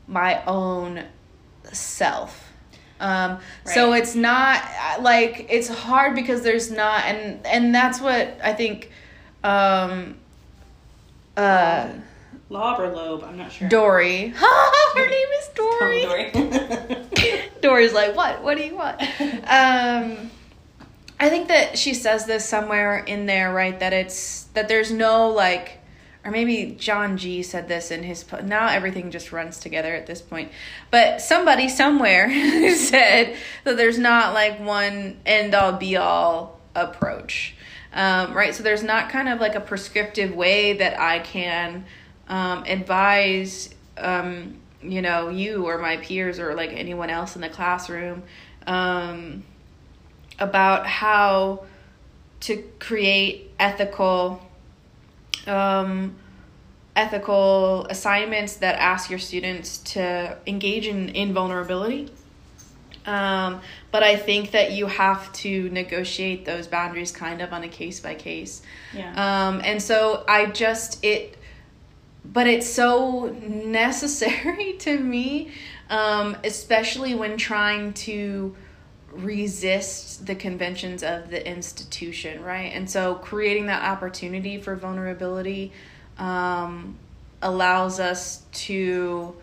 my 0.06 0.44
own 0.44 1.04
self. 1.72 2.52
Um, 2.98 3.38
so 3.64 3.94
it's 3.94 4.14
not 4.14 4.62
like 5.00 5.46
it's 5.48 5.68
hard 5.68 6.14
because 6.14 6.42
there's 6.42 6.70
not 6.70 7.04
and 7.06 7.46
and 7.46 7.74
that's 7.74 7.98
what 7.98 8.38
I 8.42 8.52
think 8.52 8.90
um 9.44 10.16
uh 11.36 11.88
lob 12.48 12.80
or 12.80 12.88
lobe 12.88 13.24
i'm 13.24 13.36
not 13.38 13.50
sure 13.52 13.68
Dori. 13.68 14.28
Her 14.36 15.08
name 15.08 15.28
is 15.38 15.48
Dori. 15.54 16.02
Dori. 16.02 16.30
Dory's 17.62 17.92
like, 17.92 18.16
what? 18.16 18.42
What 18.42 18.56
do 18.56 18.64
you 18.64 18.74
want? 18.74 19.00
um, 19.00 20.30
I 21.20 21.28
think 21.28 21.46
that 21.48 21.78
she 21.78 21.94
says 21.94 22.26
this 22.26 22.44
somewhere 22.48 22.98
in 22.98 23.26
there, 23.26 23.52
right? 23.52 23.78
That 23.78 23.92
it's 23.92 24.44
that 24.54 24.66
there's 24.68 24.90
no 24.90 25.28
like, 25.28 25.78
or 26.24 26.30
maybe 26.32 26.74
John 26.78 27.16
G 27.18 27.42
said 27.44 27.68
this 27.68 27.90
in 27.92 28.02
his. 28.02 28.24
po- 28.24 28.40
Now 28.40 28.66
everything 28.68 29.10
just 29.12 29.30
runs 29.30 29.58
together 29.58 29.94
at 29.94 30.06
this 30.08 30.20
point. 30.20 30.50
But 30.90 31.20
somebody 31.20 31.68
somewhere 31.68 32.28
said 32.74 33.36
that 33.64 33.76
there's 33.76 33.98
not 33.98 34.34
like 34.34 34.58
one 34.58 35.20
end 35.24 35.54
all 35.54 35.72
be 35.72 35.96
all 35.96 36.58
approach. 36.74 37.54
Um, 37.92 38.34
right, 38.34 38.54
so 38.54 38.62
there's 38.62 38.84
not 38.84 39.10
kind 39.10 39.28
of 39.28 39.40
like 39.40 39.56
a 39.56 39.60
prescriptive 39.60 40.34
way 40.34 40.74
that 40.74 40.98
I 41.00 41.18
can 41.18 41.84
um, 42.28 42.62
advise 42.66 43.74
um, 43.96 44.56
you 44.82 45.02
know 45.02 45.28
you 45.28 45.66
or 45.66 45.78
my 45.78 45.96
peers 45.98 46.38
or 46.38 46.54
like 46.54 46.70
anyone 46.72 47.10
else 47.10 47.34
in 47.34 47.42
the 47.42 47.48
classroom 47.48 48.22
um, 48.66 49.44
about 50.38 50.86
how 50.86 51.64
to 52.40 52.62
create 52.78 53.50
ethical 53.58 54.40
um, 55.46 56.16
ethical 56.96 57.86
assignments 57.86 58.56
that 58.56 58.76
ask 58.76 59.10
your 59.10 59.18
students 59.18 59.78
to 59.78 60.36
engage 60.46 60.86
in, 60.86 61.08
in 61.10 61.32
vulnerability 61.32 62.10
um, 63.06 63.60
but 63.90 64.02
I 64.02 64.16
think 64.16 64.52
that 64.52 64.72
you 64.72 64.86
have 64.86 65.32
to 65.34 65.70
negotiate 65.70 66.44
those 66.44 66.66
boundaries 66.66 67.12
kind 67.12 67.40
of 67.40 67.52
on 67.52 67.62
a 67.64 67.68
case 67.68 68.00
by 68.00 68.14
case. 68.14 68.62
yeah 68.94 69.10
Um, 69.48 69.62
and 69.64 69.82
so 69.82 70.24
I 70.28 70.46
just 70.46 71.04
it, 71.04 71.36
but 72.24 72.46
it's 72.46 72.68
so 72.68 73.34
necessary 73.42 74.72
to 74.80 74.98
me, 74.98 75.52
um, 75.88 76.36
especially 76.44 77.14
when 77.14 77.36
trying 77.36 77.92
to 77.94 78.54
resist 79.12 80.26
the 80.26 80.34
conventions 80.34 81.02
of 81.02 81.30
the 81.30 81.46
institution, 81.46 82.44
right? 82.44 82.72
And 82.72 82.88
so 82.88 83.16
creating 83.16 83.66
that 83.66 83.82
opportunity 83.82 84.58
for 84.58 84.76
vulnerability 84.76 85.72
um, 86.18 86.96
allows 87.42 87.98
us 87.98 88.42
to 88.52 89.34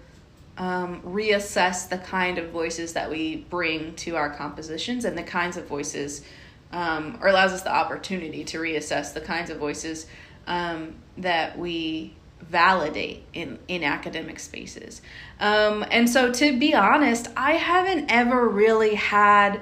um, 0.58 1.02
reassess 1.02 1.90
the 1.90 1.98
kind 1.98 2.38
of 2.38 2.50
voices 2.50 2.94
that 2.94 3.10
we 3.10 3.38
bring 3.50 3.96
to 3.96 4.16
our 4.16 4.30
compositions 4.30 5.06
and 5.06 5.18
the 5.18 5.24
kinds 5.24 5.58
of 5.58 5.68
voices, 5.68 6.24
um, 6.72 7.18
or 7.22 7.28
allows 7.28 7.54
us 7.54 7.62
the 7.62 7.74
opportunity 7.74 8.44
to 8.46 8.58
reassess 8.58 9.14
the 9.14 9.22
kinds 9.22 9.50
of 9.50 9.58
voices 9.58 10.08
um, 10.48 10.96
that 11.18 11.58
we 11.58 12.16
validate 12.42 13.24
in, 13.34 13.60
in 13.68 13.84
academic 13.84 14.40
spaces. 14.40 15.02
Um, 15.40 15.86
and 15.92 16.10
so, 16.10 16.32
to 16.32 16.58
be 16.58 16.74
honest, 16.74 17.28
I 17.36 17.54
haven't 17.54 18.12
ever 18.12 18.48
really 18.48 18.96
had 18.96 19.62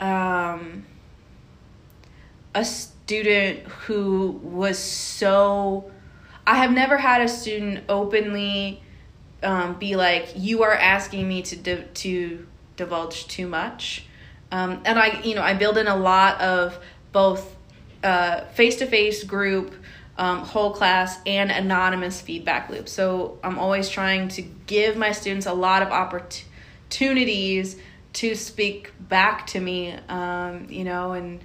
um, 0.00 0.86
a 2.54 2.64
student 2.64 3.60
who 3.60 4.40
was 4.42 4.78
so 4.78 5.90
I 6.46 6.56
have 6.56 6.72
never 6.72 6.96
had 6.96 7.20
a 7.20 7.28
student 7.28 7.84
openly 7.88 8.82
um, 9.42 9.74
be 9.74 9.96
like, 9.96 10.32
"You 10.36 10.62
are 10.62 10.74
asking 10.74 11.26
me 11.28 11.42
to 11.42 11.56
di- 11.56 11.84
to 11.94 12.46
divulge 12.76 13.26
too 13.28 13.46
much," 13.46 14.06
um, 14.50 14.80
and 14.84 14.98
I, 14.98 15.20
you 15.22 15.34
know, 15.34 15.42
I 15.42 15.54
build 15.54 15.78
in 15.78 15.86
a 15.86 15.96
lot 15.96 16.40
of 16.40 16.78
both 17.12 17.56
face 18.54 18.76
to 18.76 18.86
face 18.86 19.24
group. 19.24 19.74
Um, 20.14 20.40
whole 20.40 20.72
class 20.72 21.18
and 21.24 21.50
anonymous 21.50 22.20
feedback 22.20 22.68
loop. 22.68 22.86
So 22.86 23.38
I'm 23.42 23.58
always 23.58 23.88
trying 23.88 24.28
to 24.28 24.42
give 24.42 24.94
my 24.94 25.12
students 25.12 25.46
a 25.46 25.54
lot 25.54 25.82
of 25.82 25.88
opportunities 25.88 27.76
to 28.14 28.34
speak 28.34 28.92
back 29.00 29.46
to 29.48 29.60
me, 29.60 29.94
um, 30.08 30.66
you 30.68 30.84
know, 30.84 31.12
and 31.12 31.40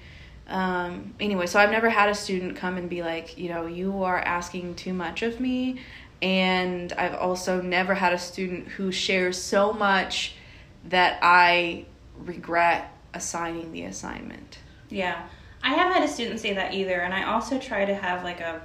um, 0.48 1.14
anyway, 1.20 1.46
so 1.46 1.60
I've 1.60 1.72
never 1.72 1.90
had 1.90 2.10
a 2.10 2.16
student 2.16 2.56
come 2.56 2.78
and 2.78 2.90
be 2.90 3.04
like, 3.04 3.38
you 3.38 3.50
know, 3.50 3.66
you 3.68 4.04
are 4.04 4.18
asking 4.18 4.76
too 4.76 4.94
much 4.94 5.22
of 5.22 5.40
me. 5.40 5.82
And 6.22 6.94
I've 6.94 7.14
also 7.14 7.62
never 7.62 7.94
had 7.94 8.14
a 8.14 8.18
student 8.18 8.68
who 8.70 8.92
shares 8.92 9.42
so 9.42 9.74
much 9.74 10.36
that 10.86 11.20
I 11.22 11.86
regret 12.18 12.92
assigning 13.14 13.72
the 13.72 13.84
assignment. 13.84 14.60
Yeah. 14.90 15.28
I 15.62 15.74
haven't 15.74 15.94
had 15.94 16.04
a 16.04 16.08
student 16.08 16.40
say 16.40 16.54
that 16.54 16.74
either. 16.74 17.02
And 17.02 17.14
I 17.14 17.24
also 17.24 17.60
try 17.60 17.86
to 17.86 17.94
have 17.94 18.24
like 18.24 18.40
a, 18.40 18.62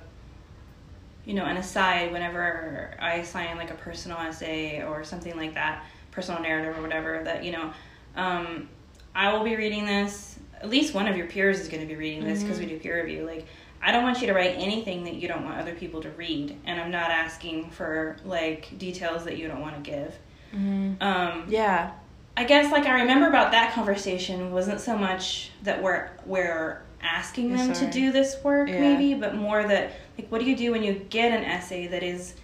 you 1.25 1.35
know, 1.35 1.44
an 1.44 1.56
aside 1.56 2.12
whenever 2.12 2.94
I 2.99 3.14
assign 3.14 3.56
like 3.56 3.71
a 3.71 3.75
personal 3.75 4.18
essay 4.18 4.82
or 4.82 5.04
something 5.04 5.37
like 5.37 5.54
that, 5.54 5.85
personal 6.11 6.40
narrative 6.40 6.78
or 6.78 6.82
whatever, 6.82 7.23
that, 7.25 7.44
you 7.44 7.52
know, 7.52 7.73
um, 8.16 8.68
I 9.14 9.32
will 9.32 9.44
be 9.44 9.56
reading 9.56 9.85
this. 9.85 10.38
At 10.61 10.71
least 10.71 10.94
one 10.94 11.09
of 11.09 11.16
your 11.16 11.26
peers 11.26 11.61
is 11.61 11.68
going 11.68 11.80
to 11.80 11.87
be 11.87 11.97
reading 11.97 12.25
this 12.25 12.42
because 12.42 12.59
mm-hmm. 12.59 12.68
we 12.68 12.75
do 12.75 12.80
peer 12.80 13.02
review. 13.02 13.26
Like, 13.26 13.47
I 13.82 13.90
don't 13.90 14.04
want 14.04 14.20
you 14.20 14.28
to 14.28 14.32
write 14.32 14.54
anything 14.56 15.04
that 15.04 15.14
you 15.14 15.26
don't 15.26 15.44
want 15.44 15.58
other 15.58 15.74
people 15.74 16.00
to 16.02 16.10
read, 16.10 16.56
and 16.64 16.80
I'm 16.80 16.90
not 16.90 17.10
asking 17.10 17.70
for 17.70 18.16
like 18.24 18.78
details 18.78 19.24
that 19.24 19.36
you 19.36 19.48
don't 19.48 19.60
want 19.60 19.82
to 19.82 19.90
give. 19.90 20.14
Mm-hmm. 20.54 21.02
Um, 21.02 21.46
yeah. 21.48 21.92
I 22.36 22.44
guess 22.44 22.72
like 22.72 22.86
I 22.86 23.00
remember 23.00 23.28
about 23.28 23.52
that 23.52 23.74
conversation 23.74 24.52
wasn't 24.52 24.80
so 24.80 24.96
much 24.96 25.50
that 25.64 25.82
we're 25.82 26.10
we're 26.24 26.82
asking 27.02 27.52
them 27.52 27.72
to 27.72 27.90
do 27.90 28.12
this 28.12 28.36
work 28.44 28.68
yeah. 28.68 28.80
maybe, 28.80 29.14
but 29.14 29.34
more 29.34 29.64
that 29.64 29.92
like 30.16 30.28
what 30.28 30.40
do 30.40 30.48
you 30.48 30.56
do 30.56 30.70
when 30.70 30.82
you 30.82 30.94
get 31.10 31.32
an 31.32 31.44
essay 31.44 31.88
that 31.88 32.02
is 32.02 32.34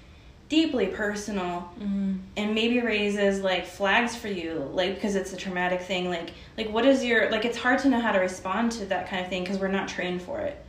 deeply 0.48 0.86
personal 0.86 1.70
mm-hmm. 1.78 2.16
and 2.36 2.54
maybe 2.54 2.80
raises 2.80 3.40
like 3.40 3.66
flags 3.66 4.16
for 4.16 4.28
you 4.28 4.68
like 4.72 4.94
because 4.94 5.14
it's 5.14 5.32
a 5.34 5.36
traumatic 5.36 5.82
thing 5.82 6.08
like 6.08 6.30
like 6.56 6.70
what 6.70 6.86
is 6.86 7.04
your 7.04 7.30
like 7.30 7.44
it's 7.44 7.58
hard 7.58 7.78
to 7.78 7.88
know 7.88 8.00
how 8.00 8.12
to 8.12 8.18
respond 8.18 8.72
to 8.72 8.86
that 8.86 9.08
kind 9.10 9.22
of 9.22 9.28
thing 9.28 9.42
because 9.42 9.58
we're 9.58 9.68
not 9.68 9.86
trained 9.86 10.22
for 10.22 10.40
it 10.40 10.64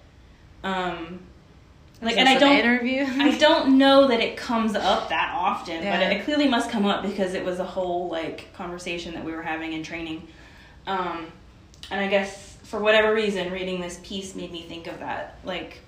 um 0.63 1.20
like 2.01 2.18
and 2.18 2.30
i 2.30 2.38
don't 2.38 2.58
interview 2.58 3.06
i 3.18 3.38
don't 3.38 3.78
know 3.78 4.08
that 4.08 4.20
it 4.20 4.38
comes 4.38 4.75
up 4.75 5.10
that 5.10 5.34
often 5.36 5.84
yeah. 5.84 5.98
but 5.98 6.12
it, 6.12 6.18
it 6.18 6.24
clearly 6.24 6.48
must 6.48 6.70
come 6.70 6.86
up 6.86 7.04
because 7.04 7.34
it 7.34 7.44
was 7.44 7.60
a 7.60 7.63
whole 7.63 8.10
like 8.10 8.51
conversation 8.54 9.13
that 9.13 9.24
we 9.24 9.32
were 9.32 9.42
having 9.42 9.74
in 9.74 9.84
training 9.84 10.28
um 10.88 11.28
and 11.92 12.00
i 12.00 12.08
guess 12.08 12.58
for 12.63 12.80
whatever 12.80 13.13
reason 13.13 13.51
reading 13.51 13.82
this 13.82 14.00
piece 14.04 14.36
made 14.36 14.51
me 14.51 14.63
think 14.63 14.88
of 14.88 15.00
that 15.00 15.38
like 15.44 15.82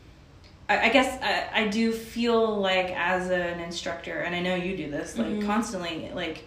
I, 0.69 0.89
guess 0.89 1.21
I, 1.21 1.63
I 1.63 1.67
do 1.67 1.91
feel 1.91 2.59
like 2.59 2.91
as 2.91 3.29
an 3.29 3.59
instructor, 3.59 4.19
and 4.19 4.35
I 4.35 4.39
know 4.39 4.55
you 4.55 4.77
do 4.77 4.89
this 4.89 5.17
like 5.17 5.27
mm-hmm. 5.27 5.45
constantly, 5.45 6.09
like 6.13 6.45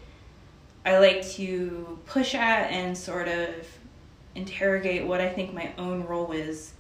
I 0.84 0.98
like 0.98 1.26
to 1.32 1.98
push 2.06 2.34
at 2.34 2.70
and 2.70 2.96
sort 2.96 3.28
of 3.28 3.50
interrogate 4.34 5.06
what 5.06 5.20
I 5.20 5.28
think 5.28 5.54
my 5.54 5.72
own 5.78 6.04
role 6.04 6.32
is 6.32 6.73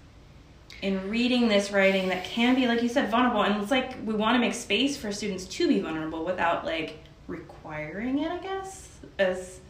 in 0.84 1.08
reading 1.08 1.48
this 1.48 1.72
writing 1.72 2.08
that 2.10 2.24
can 2.24 2.54
be, 2.54 2.66
like 2.66 2.82
you 2.82 2.90
said, 2.90 3.10
vulnerable. 3.10 3.42
And 3.42 3.62
it's 3.62 3.70
like 3.70 3.96
we 4.04 4.12
want 4.14 4.34
to 4.34 4.38
make 4.38 4.52
space 4.52 4.98
for 4.98 5.10
students 5.10 5.46
to 5.46 5.66
be 5.66 5.80
vulnerable 5.80 6.26
without 6.26 6.66
like 6.66 7.02
requiring 7.26 8.18
it, 8.18 8.30
I 8.30 8.38
guess. 8.38 8.90
As 9.18 9.60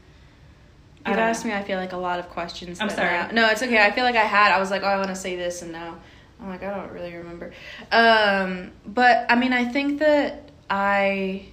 You've 1.06 1.18
asked 1.18 1.44
me, 1.44 1.52
I 1.52 1.62
feel 1.62 1.78
like 1.78 1.92
a 1.92 1.99
lot 1.99 2.18
of 2.18 2.30
questions. 2.30 2.80
I'm 2.80 2.88
sorry. 2.88 3.12
Now, 3.12 3.28
no, 3.30 3.50
it's 3.50 3.62
okay. 3.62 3.85
I 3.85 3.92
feel 3.92 4.04
like 4.04 4.16
I 4.16 4.25
had. 4.25 4.52
I 4.52 4.59
was 4.59 4.71
like, 4.71 4.83
oh, 4.83 4.87
I 4.87 4.97
want 4.97 5.09
to 5.09 5.14
say 5.14 5.37
this, 5.37 5.62
and 5.62 5.71
now 5.71 5.99
I'm 6.40 6.49
like, 6.49 6.62
I 6.62 6.75
don't 6.75 6.90
really 6.92 7.14
remember. 7.14 7.52
Um, 7.92 8.73
but 8.87 9.26
I 9.28 9.37
mean, 9.37 9.52
I 9.52 9.66
think 9.66 10.00
that 10.00 10.50
I. 10.68 11.47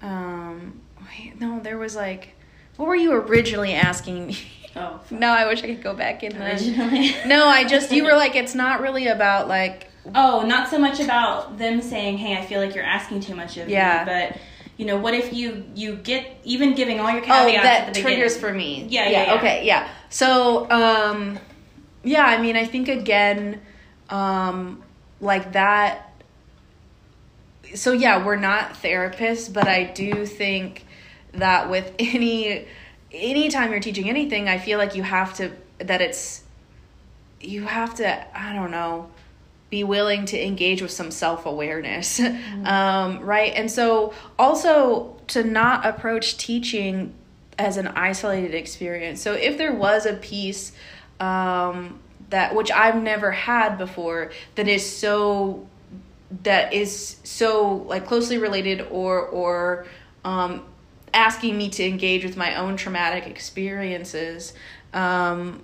Um, 0.00 0.80
wait, 1.00 1.40
no, 1.40 1.60
there 1.60 1.76
was 1.76 1.96
like, 1.96 2.36
what 2.76 2.86
were 2.86 2.94
you 2.94 3.12
originally 3.12 3.74
asking 3.74 4.28
me? 4.28 4.38
Oh. 4.78 5.00
no, 5.10 5.28
I 5.28 5.46
wish 5.46 5.62
I 5.62 5.66
could 5.66 5.82
go 5.82 5.94
back 5.94 6.22
in. 6.22 6.40
Originally. 6.40 7.14
no, 7.26 7.46
I 7.46 7.64
just 7.64 7.90
you 7.90 8.04
were 8.04 8.12
like, 8.12 8.36
it's 8.36 8.54
not 8.54 8.80
really 8.80 9.08
about 9.08 9.48
like. 9.48 9.90
Oh, 10.14 10.42
not 10.46 10.70
so 10.70 10.78
much 10.78 11.00
about 11.00 11.58
them 11.58 11.82
saying, 11.82 12.18
"Hey, 12.18 12.36
I 12.36 12.46
feel 12.46 12.60
like 12.60 12.74
you're 12.74 12.84
asking 12.84 13.20
too 13.20 13.34
much 13.34 13.58
of 13.58 13.68
yeah. 13.68 14.04
me," 14.06 14.12
but 14.12 14.40
you 14.78 14.86
know, 14.86 14.96
what 14.96 15.12
if 15.12 15.32
you 15.32 15.64
you 15.74 15.96
get 15.96 16.38
even 16.44 16.74
giving 16.74 17.00
all 17.00 17.10
your 17.10 17.20
caveats 17.20 17.58
oh, 17.58 17.62
that 17.62 17.88
at 17.88 17.94
the 17.94 18.00
triggers 18.00 18.36
beginning. 18.36 18.54
for 18.54 18.58
me. 18.58 18.86
Yeah, 18.88 19.04
yeah, 19.04 19.10
yeah, 19.10 19.24
yeah. 19.24 19.34
Okay, 19.34 19.66
yeah. 19.66 19.88
So, 20.08 20.70
um, 20.70 21.38
yeah, 22.04 22.24
I 22.24 22.40
mean, 22.40 22.56
I 22.56 22.64
think 22.64 22.88
again, 22.88 23.60
um, 24.08 24.82
like 25.20 25.52
that. 25.52 26.12
So 27.74 27.92
yeah, 27.92 28.24
we're 28.24 28.36
not 28.36 28.74
therapists, 28.74 29.52
but 29.52 29.66
I 29.66 29.84
do 29.84 30.24
think 30.24 30.86
that 31.32 31.68
with 31.68 31.92
any 31.98 32.66
anytime 33.12 33.70
you're 33.70 33.80
teaching 33.80 34.08
anything, 34.08 34.48
I 34.48 34.58
feel 34.58 34.78
like 34.78 34.94
you 34.94 35.02
have 35.02 35.34
to 35.34 35.52
that 35.78 36.00
it's 36.00 36.42
you 37.40 37.64
have 37.64 37.94
to 37.96 38.38
I 38.38 38.52
don't 38.52 38.70
know 38.70 39.10
be 39.70 39.84
willing 39.84 40.24
to 40.24 40.42
engage 40.42 40.80
with 40.80 40.90
some 40.90 41.10
self 41.10 41.46
awareness, 41.46 42.18
mm-hmm. 42.20 42.66
um, 42.66 43.20
right? 43.20 43.52
And 43.54 43.70
so 43.70 44.14
also 44.38 45.16
to 45.28 45.44
not 45.44 45.84
approach 45.84 46.38
teaching 46.38 47.14
as 47.58 47.76
an 47.76 47.88
isolated 47.88 48.54
experience. 48.54 49.20
So 49.20 49.34
if 49.34 49.58
there 49.58 49.74
was 49.74 50.06
a 50.06 50.14
piece 50.14 50.72
um, 51.20 52.00
that 52.30 52.54
which 52.54 52.70
I've 52.70 53.00
never 53.02 53.32
had 53.32 53.76
before 53.76 54.30
that 54.54 54.68
is 54.68 54.88
so 54.88 55.66
that 56.44 56.72
is 56.72 57.16
so 57.24 57.84
like 57.88 58.06
closely 58.06 58.38
related 58.38 58.82
or 58.90 59.20
or 59.26 59.86
um, 60.24 60.62
asking 61.14 61.56
me 61.56 61.68
to 61.70 61.84
engage 61.84 62.24
with 62.24 62.36
my 62.36 62.54
own 62.56 62.76
traumatic 62.76 63.26
experiences 63.26 64.52
um, 64.92 65.62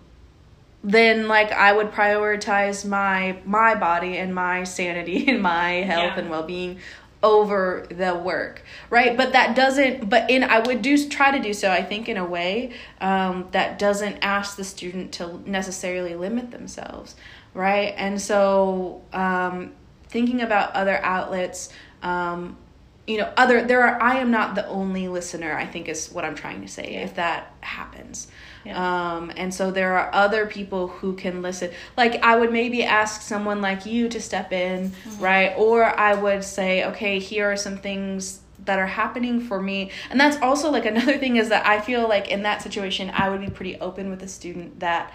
then 0.84 1.28
like 1.28 1.50
I 1.50 1.72
would 1.72 1.92
prioritize 1.92 2.86
my 2.86 3.38
my 3.44 3.74
body 3.74 4.18
and 4.18 4.34
my 4.34 4.64
sanity 4.64 5.28
and 5.28 5.42
my 5.42 5.70
health 5.70 6.12
yeah. 6.14 6.18
and 6.20 6.30
well-being 6.30 6.78
over 7.22 7.86
the 7.90 8.14
work 8.14 8.62
right 8.90 9.16
but 9.16 9.32
that 9.32 9.56
doesn't 9.56 10.10
but 10.10 10.30
in 10.30 10.44
i 10.44 10.58
would 10.58 10.82
do 10.82 11.08
try 11.08 11.30
to 11.30 11.42
do 11.42 11.54
so 11.54 11.70
i 11.70 11.82
think 11.82 12.06
in 12.06 12.18
a 12.18 12.24
way 12.24 12.70
um, 13.00 13.48
that 13.52 13.78
doesn't 13.78 14.18
ask 14.20 14.58
the 14.58 14.64
student 14.64 15.10
to 15.10 15.42
necessarily 15.48 16.14
limit 16.14 16.50
themselves 16.50 17.16
right 17.54 17.94
and 17.96 18.20
so 18.20 19.00
um, 19.14 19.72
thinking 20.08 20.42
about 20.42 20.70
other 20.74 21.02
outlets 21.02 21.70
um, 22.02 22.58
you 23.06 23.18
know 23.18 23.30
other 23.36 23.62
there 23.62 23.82
are 23.82 24.00
i 24.00 24.16
am 24.16 24.30
not 24.30 24.54
the 24.54 24.66
only 24.68 25.08
listener 25.08 25.56
i 25.56 25.66
think 25.66 25.88
is 25.88 26.10
what 26.10 26.24
i'm 26.24 26.34
trying 26.34 26.60
to 26.62 26.68
say 26.68 26.94
yeah. 26.94 27.00
if 27.00 27.14
that 27.14 27.54
happens 27.60 28.28
yeah. 28.64 29.16
Um, 29.16 29.30
and 29.36 29.52
so 29.52 29.70
there 29.70 29.96
are 29.98 30.10
other 30.12 30.46
people 30.46 30.88
who 30.88 31.14
can 31.14 31.42
listen. 31.42 31.70
Like 31.96 32.22
I 32.24 32.36
would 32.36 32.52
maybe 32.52 32.82
ask 32.82 33.20
someone 33.20 33.60
like 33.60 33.86
you 33.86 34.08
to 34.08 34.20
step 34.20 34.52
in, 34.52 34.90
mm-hmm. 34.90 35.22
right? 35.22 35.54
Or 35.56 35.84
I 35.84 36.14
would 36.14 36.42
say, 36.42 36.84
okay, 36.86 37.18
here 37.18 37.50
are 37.50 37.56
some 37.56 37.76
things 37.76 38.40
that 38.64 38.78
are 38.78 38.86
happening 38.86 39.40
for 39.40 39.60
me. 39.60 39.90
And 40.10 40.18
that's 40.18 40.38
also 40.38 40.70
like 40.70 40.86
another 40.86 41.18
thing 41.18 41.36
is 41.36 41.50
that 41.50 41.66
I 41.66 41.80
feel 41.80 42.08
like 42.08 42.28
in 42.28 42.42
that 42.42 42.62
situation, 42.62 43.10
I 43.10 43.28
would 43.28 43.40
be 43.40 43.50
pretty 43.50 43.78
open 43.80 44.10
with 44.10 44.22
a 44.22 44.28
student 44.28 44.80
that 44.80 45.12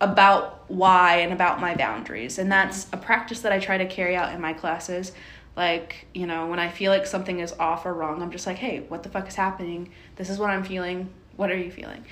about 0.00 0.68
why 0.68 1.18
and 1.18 1.32
about 1.32 1.60
my 1.60 1.74
boundaries. 1.74 2.38
And 2.38 2.52
that's 2.52 2.84
mm-hmm. 2.84 2.96
a 2.96 2.98
practice 2.98 3.40
that 3.40 3.52
I 3.52 3.58
try 3.58 3.78
to 3.78 3.86
carry 3.86 4.16
out 4.16 4.34
in 4.34 4.40
my 4.40 4.52
classes. 4.52 5.12
Like, 5.56 6.06
you 6.14 6.26
know, 6.26 6.46
when 6.46 6.58
I 6.58 6.68
feel 6.68 6.90
like 6.90 7.06
something 7.06 7.40
is 7.40 7.52
off 7.52 7.84
or 7.84 7.92
wrong, 7.92 8.22
I'm 8.22 8.30
just 8.30 8.46
like, 8.46 8.56
hey, 8.56 8.84
what 8.88 9.02
the 9.02 9.08
fuck 9.08 9.28
is 9.28 9.34
happening? 9.34 9.90
This 10.16 10.30
is 10.30 10.38
what 10.38 10.50
I'm 10.50 10.64
feeling. 10.64 11.10
What 11.36 11.50
are 11.50 11.56
you 11.56 11.70
feeling? 11.70 12.04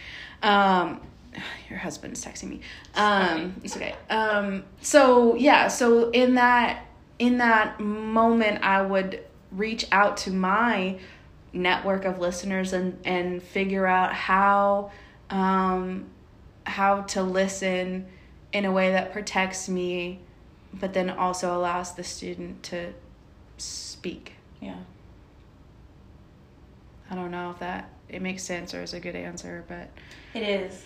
Um, 0.42 1.00
your 1.70 1.78
husband's 1.78 2.25
texting 2.25 2.50
me. 2.50 2.61
Um, 2.94 3.54
it's 3.64 3.76
okay. 3.76 3.94
Um, 4.09 4.64
so 4.80 5.35
yeah, 5.35 5.68
so 5.68 6.11
in 6.11 6.35
that 6.35 6.87
in 7.18 7.38
that 7.38 7.80
moment, 7.80 8.62
I 8.62 8.82
would 8.82 9.23
reach 9.52 9.87
out 9.92 10.16
to 10.18 10.30
my 10.30 10.99
network 11.52 12.04
of 12.04 12.18
listeners 12.18 12.73
and 12.73 12.99
and 13.04 13.42
figure 13.42 13.87
out 13.87 14.14
how 14.14 14.90
um, 15.30 16.06
how 16.64 17.02
to 17.02 17.23
listen 17.23 18.06
in 18.52 18.64
a 18.64 18.73
way 18.73 18.90
that 18.92 19.12
protects 19.12 19.68
me, 19.68 20.20
but 20.75 20.92
then 20.92 21.09
also 21.09 21.56
allows 21.56 21.94
the 21.94 22.04
student 22.04 22.62
to 22.64 22.92
speak. 23.61 24.35
Yeah. 24.61 24.76
I 27.11 27.14
don't 27.14 27.31
know 27.31 27.50
if 27.50 27.59
that 27.59 27.90
it 28.09 28.23
makes 28.23 28.43
sense 28.43 28.75
or 28.75 28.83
is 28.83 28.95
a 28.95 29.00
good 29.00 29.17
answer, 29.17 29.64
but 29.69 29.88
it 30.35 30.43
is. 30.43 30.85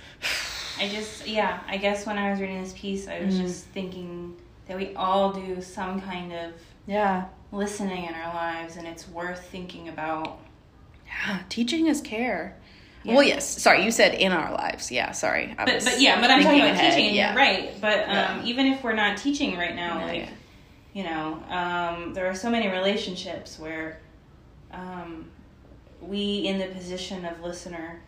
I 0.78 0.88
just 0.88 1.26
yeah, 1.26 1.60
I 1.68 1.76
guess 1.76 2.06
when 2.06 2.18
I 2.18 2.30
was 2.30 2.40
reading 2.40 2.62
this 2.62 2.72
piece, 2.72 3.08
I 3.08 3.20
was 3.20 3.34
mm-hmm. 3.34 3.44
just 3.44 3.64
thinking 3.66 4.36
that 4.66 4.76
we 4.76 4.94
all 4.94 5.32
do 5.32 5.60
some 5.60 6.00
kind 6.00 6.32
of 6.32 6.52
Yeah. 6.86 7.26
listening 7.52 8.04
in 8.06 8.14
our 8.14 8.34
lives, 8.34 8.76
and 8.76 8.86
it's 8.86 9.08
worth 9.08 9.44
thinking 9.50 9.88
about. 9.88 10.38
Yeah. 11.06 11.40
Teaching 11.48 11.86
is 11.86 12.00
care. 12.00 12.56
Yeah. 13.02 13.14
Well, 13.14 13.22
yes. 13.22 13.46
Sorry, 13.62 13.84
you 13.84 13.90
said 13.90 14.14
in 14.14 14.32
our 14.32 14.50
lives. 14.52 14.90
Yeah. 14.90 15.12
Sorry. 15.12 15.54
But, 15.56 15.84
but 15.84 16.00
yeah, 16.00 16.20
but 16.20 16.30
I'm 16.30 16.42
talking 16.42 16.60
about 16.60 16.72
ahead, 16.72 16.94
teaching. 16.94 17.14
Yeah. 17.14 17.34
Right. 17.36 17.78
But 17.80 18.00
um, 18.08 18.08
Yeah. 18.08 18.42
even 18.44 18.66
if 18.66 18.82
we're 18.82 18.94
not 18.94 19.18
teaching 19.18 19.58
right 19.58 19.74
now, 19.76 20.00
like. 20.00 20.28
You 20.94 21.02
know, 21.02 21.42
um, 21.50 22.14
there 22.14 22.26
are 22.30 22.34
so 22.34 22.48
many 22.48 22.68
relationships 22.68 23.58
where 23.58 24.00
um, 24.70 25.26
we, 26.00 26.46
in 26.46 26.58
the 26.58 26.66
position 26.68 27.24
of 27.24 27.40
listener, 27.40 28.00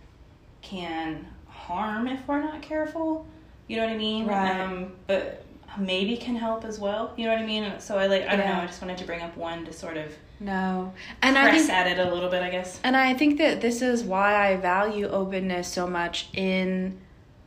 can 0.62 1.26
harm 1.48 2.06
if 2.06 2.26
we're 2.26 2.40
not 2.40 2.62
careful. 2.62 3.26
You 3.66 3.76
know 3.76 3.84
what 3.84 3.92
I 3.92 3.96
mean? 3.96 4.26
Right. 4.26 4.60
Um, 4.60 4.92
but 5.08 5.44
maybe 5.76 6.16
can 6.16 6.36
help 6.36 6.64
as 6.64 6.78
well. 6.78 7.12
You 7.16 7.26
know 7.26 7.32
what 7.32 7.42
I 7.42 7.46
mean? 7.46 7.72
So 7.80 7.98
I 7.98 8.06
like. 8.06 8.22
I 8.28 8.36
don't 8.36 8.46
know. 8.46 8.60
I 8.60 8.66
just 8.66 8.80
wanted 8.80 8.98
to 8.98 9.04
bring 9.04 9.20
up 9.20 9.36
one 9.36 9.64
to 9.64 9.72
sort 9.72 9.96
of 9.96 10.12
No. 10.38 10.92
And 11.22 11.36
I 11.36 11.50
press 11.50 11.66
think 11.66 11.72
at 11.72 11.86
it 11.88 11.98
a 11.98 12.14
little 12.14 12.30
bit. 12.30 12.42
I 12.42 12.50
guess. 12.50 12.78
And 12.84 12.96
I 12.96 13.14
think 13.14 13.38
that 13.38 13.60
this 13.60 13.82
is 13.82 14.04
why 14.04 14.48
I 14.48 14.56
value 14.56 15.08
openness 15.08 15.66
so 15.66 15.88
much 15.88 16.28
in 16.34 16.98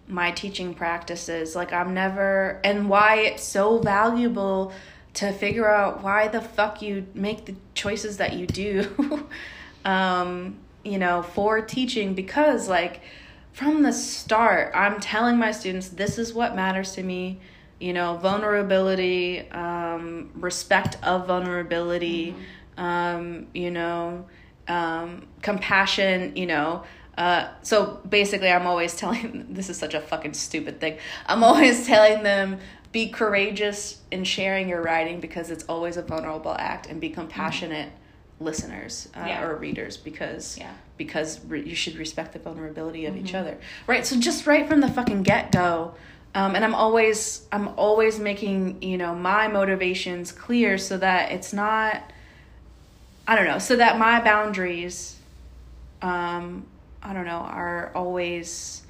my 0.09 0.31
teaching 0.31 0.73
practices. 0.73 1.55
Like, 1.55 1.71
I'm 1.71 1.93
never, 1.93 2.59
and 2.63 2.89
why 2.89 3.17
it's 3.17 3.43
so 3.43 3.77
valuable 3.77 4.73
to 5.15 5.31
figure 5.31 5.69
out 5.69 6.03
why 6.03 6.27
the 6.27 6.41
fuck 6.41 6.81
you 6.81 7.07
make 7.13 7.45
the 7.45 7.55
choices 7.73 8.17
that 8.17 8.33
you 8.33 8.45
do, 8.47 9.27
um, 9.85 10.57
you 10.83 10.97
know, 10.97 11.23
for 11.23 11.61
teaching. 11.61 12.13
Because, 12.13 12.69
like, 12.69 13.01
from 13.53 13.83
the 13.83 13.91
start, 13.91 14.71
I'm 14.75 14.99
telling 14.99 15.37
my 15.37 15.51
students 15.51 15.89
this 15.89 16.17
is 16.17 16.33
what 16.33 16.55
matters 16.55 16.93
to 16.93 17.03
me. 17.03 17.39
You 17.79 17.93
know, 17.93 18.17
vulnerability, 18.17 19.49
um, 19.51 20.31
respect 20.35 20.97
of 21.01 21.27
vulnerability, 21.27 22.35
um, 22.77 23.47
you 23.53 23.71
know, 23.71 24.25
um, 24.67 25.27
compassion, 25.41 26.35
you 26.35 26.45
know. 26.45 26.83
Uh, 27.17 27.49
so 27.63 27.99
basically, 28.07 28.49
I'm 28.49 28.65
always 28.65 28.95
telling 28.97 29.47
this 29.49 29.69
is 29.69 29.77
such 29.77 29.93
a 29.93 30.01
fucking 30.01 30.33
stupid 30.33 30.79
thing. 30.79 30.97
I'm 31.25 31.43
always 31.43 31.85
telling 31.85 32.23
them 32.23 32.59
be 32.91 33.09
courageous 33.09 34.01
in 34.11 34.23
sharing 34.23 34.67
your 34.69 34.81
writing 34.81 35.19
because 35.19 35.51
it's 35.51 35.63
always 35.65 35.97
a 35.97 36.01
vulnerable 36.01 36.55
act, 36.57 36.87
and 36.87 36.99
be 36.99 37.09
compassionate 37.09 37.91
listeners 38.39 39.09
uh, 39.15 39.25
Yeah. 39.27 39.43
or 39.43 39.55
readers 39.57 39.97
because 39.97 40.57
Yeah. 40.57 40.71
because 40.97 41.39
re- 41.45 41.61
you 41.63 41.75
should 41.75 41.95
respect 41.97 42.33
the 42.33 42.39
vulnerability 42.39 43.05
of 43.05 43.13
Mm-hmm. 43.15 43.25
each 43.25 43.33
other, 43.35 43.57
right? 43.87 44.05
So 44.05 44.17
just 44.19 44.47
right 44.47 44.67
from 44.67 44.79
the 44.81 44.87
fucking 44.87 45.23
get 45.23 45.51
go. 45.51 45.93
Um, 46.35 46.55
and 46.55 46.63
I'm 46.63 46.75
always 46.75 47.45
I'm 47.51 47.69
always 47.69 48.19
making 48.19 48.81
you 48.81 48.97
know 48.97 49.13
my 49.15 49.47
motivations 49.47 50.31
clear 50.31 50.77
so 50.77 50.97
that 50.97 51.31
it's 51.31 51.53
not 51.53 52.01
I 53.27 53.35
don't 53.35 53.45
know 53.45 53.59
so 53.59 53.75
that 53.75 53.97
my 53.99 54.21
boundaries 54.23 55.15
um, 56.01 56.65
I 57.03 57.13
don't 57.13 57.25
know 57.25 57.39
are 57.41 57.91
always 57.95 58.83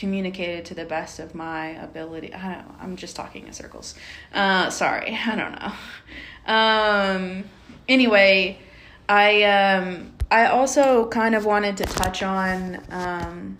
communicated 0.00 0.64
to 0.64 0.74
the 0.74 0.86
best 0.86 1.20
of 1.20 1.34
my 1.34 1.68
ability. 1.72 2.32
I 2.32 2.54
don't 2.54 2.66
know. 2.66 2.74
I'm 2.80 2.96
just 2.96 3.14
talking 3.14 3.46
in 3.46 3.52
circles. 3.52 3.94
Uh, 4.32 4.70
sorry. 4.70 5.16
I 5.26 5.36
don't 5.36 5.54
know. 5.60 5.72
Um, 6.52 7.44
anyway, 7.86 8.58
I 9.08 9.42
um, 9.42 10.14
I 10.30 10.46
also 10.46 11.06
kind 11.08 11.34
of 11.34 11.44
wanted 11.44 11.76
to 11.76 11.84
touch 11.84 12.22
on 12.22 12.82
um, 12.90 13.58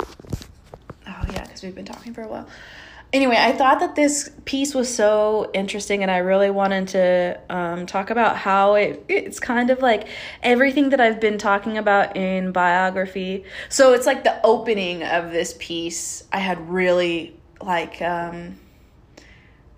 oh 0.00 1.24
yeah, 1.32 1.44
because 1.44 1.62
we've 1.62 1.74
been 1.74 1.84
talking 1.84 2.12
for 2.12 2.22
a 2.22 2.28
while. 2.28 2.48
Anyway, 3.10 3.36
I 3.38 3.52
thought 3.52 3.80
that 3.80 3.94
this 3.94 4.30
piece 4.44 4.74
was 4.74 4.94
so 4.94 5.50
interesting, 5.54 6.02
and 6.02 6.10
I 6.10 6.18
really 6.18 6.50
wanted 6.50 6.88
to 6.88 7.40
um, 7.48 7.86
talk 7.86 8.10
about 8.10 8.36
how 8.36 8.74
it 8.74 9.02
it's 9.08 9.40
kind 9.40 9.70
of 9.70 9.80
like 9.80 10.08
everything 10.42 10.90
that 10.90 11.00
I've 11.00 11.18
been 11.18 11.38
talking 11.38 11.78
about 11.78 12.16
in 12.16 12.52
biography. 12.52 13.44
So 13.70 13.94
it's 13.94 14.04
like 14.04 14.24
the 14.24 14.38
opening 14.44 15.04
of 15.04 15.32
this 15.32 15.54
piece. 15.58 16.24
I 16.32 16.38
had 16.38 16.68
really 16.68 17.34
like 17.62 18.02
um, 18.02 18.58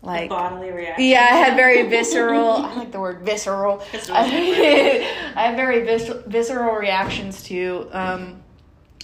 like 0.02 0.30
bodily 0.30 0.72
reaction. 0.72 1.04
yeah, 1.04 1.20
I 1.30 1.36
had 1.36 1.56
very 1.56 1.88
visceral. 1.88 2.50
I 2.50 2.74
like 2.74 2.90
the 2.90 3.00
word 3.00 3.20
visceral. 3.22 3.80
I, 4.10 5.32
I 5.36 5.42
have 5.46 5.56
very 5.56 5.84
vis- 5.84 6.12
visceral 6.26 6.74
reactions 6.74 7.44
to. 7.44 7.88
Um, 7.92 8.42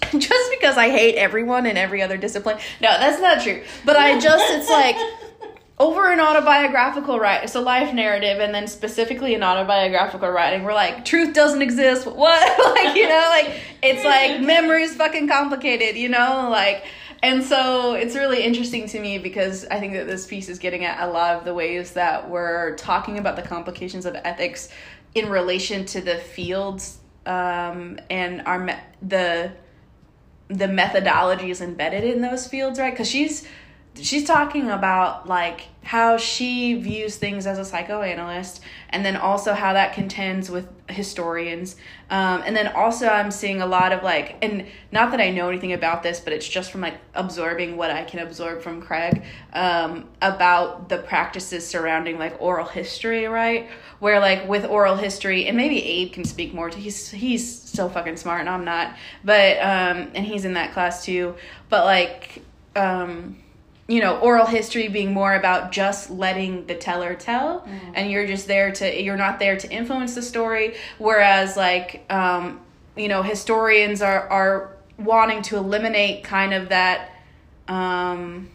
just 0.19 0.51
because 0.51 0.77
I 0.77 0.91
hate 0.91 1.17
everyone 1.17 1.67
in 1.67 1.77
every 1.77 2.03
other 2.03 2.17
discipline. 2.17 2.59
No, 2.81 2.91
that's 2.99 3.21
not 3.21 3.43
true. 3.43 3.63
But 3.85 3.97
I 3.97 4.19
just, 4.19 4.45
it's 4.51 4.69
like 4.69 4.97
over 5.79 6.13
an 6.13 6.21
autobiographical 6.21 7.19
write, 7.19 7.45
it's 7.45 7.55
a 7.55 7.61
life 7.61 7.93
narrative, 7.93 8.41
and 8.41 8.55
then 8.55 8.67
specifically 8.67 9.35
an 9.35 9.43
autobiographical 9.43 10.29
writing, 10.29 10.65
we're 10.65 10.75
like, 10.75 11.05
truth 11.05 11.35
doesn't 11.35 11.63
exist. 11.63 12.07
What? 12.17 12.77
like, 12.77 12.97
you 12.97 13.09
know, 13.09 13.27
like, 13.31 13.61
it's 13.83 14.05
like 14.05 14.41
memory's 14.41 14.95
fucking 14.95 15.29
complicated, 15.29 15.97
you 15.97 16.09
know? 16.09 16.49
Like, 16.51 16.85
and 17.23 17.43
so 17.43 17.95
it's 17.95 18.15
really 18.15 18.43
interesting 18.43 18.87
to 18.89 19.01
me 19.01 19.19
because 19.19 19.65
I 19.67 19.81
think 19.81 19.95
that 19.95 20.07
this 20.07 20.27
piece 20.27 20.49
is 20.49 20.59
getting 20.59 20.85
at 20.85 21.07
a 21.07 21.11
lot 21.11 21.37
of 21.37 21.45
the 21.45 21.55
ways 21.55 21.93
that 21.93 22.29
we're 22.29 22.77
talking 22.77 23.19
about 23.19 23.37
the 23.37 23.43
complications 23.43 24.07
of 24.07 24.15
ethics 24.15 24.69
in 25.15 25.29
relation 25.29 25.85
to 25.87 26.01
the 26.01 26.19
fields 26.19 26.99
um, 27.27 27.99
and 28.11 28.43
our 28.43 28.59
me- 28.59 28.75
the 29.03 29.53
the 30.49 30.67
methodologies 30.67 31.61
embedded 31.61 32.05
in 32.05 32.23
those 32.23 32.47
fields, 32.47 32.79
right? 32.79 32.93
Because 32.93 33.09
she's 33.11 33.47
she's 34.01 34.25
talking 34.25 34.71
about 34.71 35.27
like 35.29 35.69
how 35.83 36.17
she 36.17 36.75
views 36.75 37.17
things 37.17 37.47
as 37.47 37.59
a 37.59 37.65
psychoanalyst 37.65 38.61
and 38.91 39.05
then 39.05 39.17
also 39.17 39.53
how 39.53 39.73
that 39.73 39.93
contends 39.93 40.51
with 40.51 40.69
historians. 40.89 41.77
Um, 42.11 42.43
and 42.45 42.57
then 42.57 42.69
also 42.69 43.09
i'm 43.09 43.33
seeing 43.33 43.61
a 43.61 43.67
lot 43.67 43.93
of 43.93 44.05
like 44.05 44.37
and 44.41 44.67
not 44.93 45.11
that 45.11 45.21
i 45.21 45.31
know 45.31 45.49
anything 45.49 45.73
about 45.73 46.05
this 46.05 46.21
but 46.21 46.33
it's 46.33 46.47
just 46.47 46.71
from 46.71 46.81
like 46.81 46.95
absorbing 47.15 47.77
what 47.77 47.91
i 47.91 48.05
can 48.05 48.21
absorb 48.21 48.63
from 48.63 48.81
craig 48.81 49.25
um, 49.55 50.09
about 50.23 50.89
the 50.89 50.99
practices 50.99 51.67
surrounding 51.67 52.17
like 52.17 52.41
oral 52.41 52.67
history 52.67 53.27
right? 53.27 53.69
Where 53.99 54.21
like 54.21 54.47
with 54.49 54.65
oral 54.65 54.97
history 54.97 55.47
and 55.47 55.57
maybe 55.57 55.83
abe 55.83 56.13
can 56.13 56.25
speak 56.25 56.55
more 56.55 56.71
to 56.71 56.79
he's 56.79 57.11
he's 57.11 57.61
so 57.63 57.89
fucking 57.89 58.17
smart 58.17 58.41
and 58.41 58.49
i'm 58.49 58.65
not 58.65 58.95
but 59.25 59.57
um 59.59 60.11
and 60.15 60.25
he's 60.25 60.45
in 60.45 60.55
that 60.55 60.73
class 60.73 61.05
too. 61.05 61.35
But 61.69 61.85
like 61.85 62.43
um 62.77 63.37
you 63.89 64.01
know 64.01 64.19
oral 64.19 64.47
history 64.47 64.89
being 64.89 65.13
more 65.13 65.35
about 65.35 65.71
just 65.71 66.11
letting 66.11 66.67
the 66.67 66.75
teller 66.75 67.15
tell. 67.15 67.67
And 67.95 68.11
you're 68.11 68.27
just 68.27 68.49
there 68.49 68.73
to 68.73 69.03
you're 69.03 69.17
not 69.17 69.39
there 69.39 69.57
to 69.57 69.71
influence 69.71 70.15
the 70.15 70.23
story. 70.23 70.75
Whereas 70.99 71.57
like 71.57 72.05
um 72.11 72.61
you 72.97 73.09
know 73.09 73.23
historians 73.23 74.03
are 74.03 74.29
are 74.29 74.77
wanting 74.99 75.43
to 75.43 75.57
eliminate 75.57 76.25
kind 76.25 76.53
of 76.53 76.71
that 76.71 77.11
um 77.69 78.49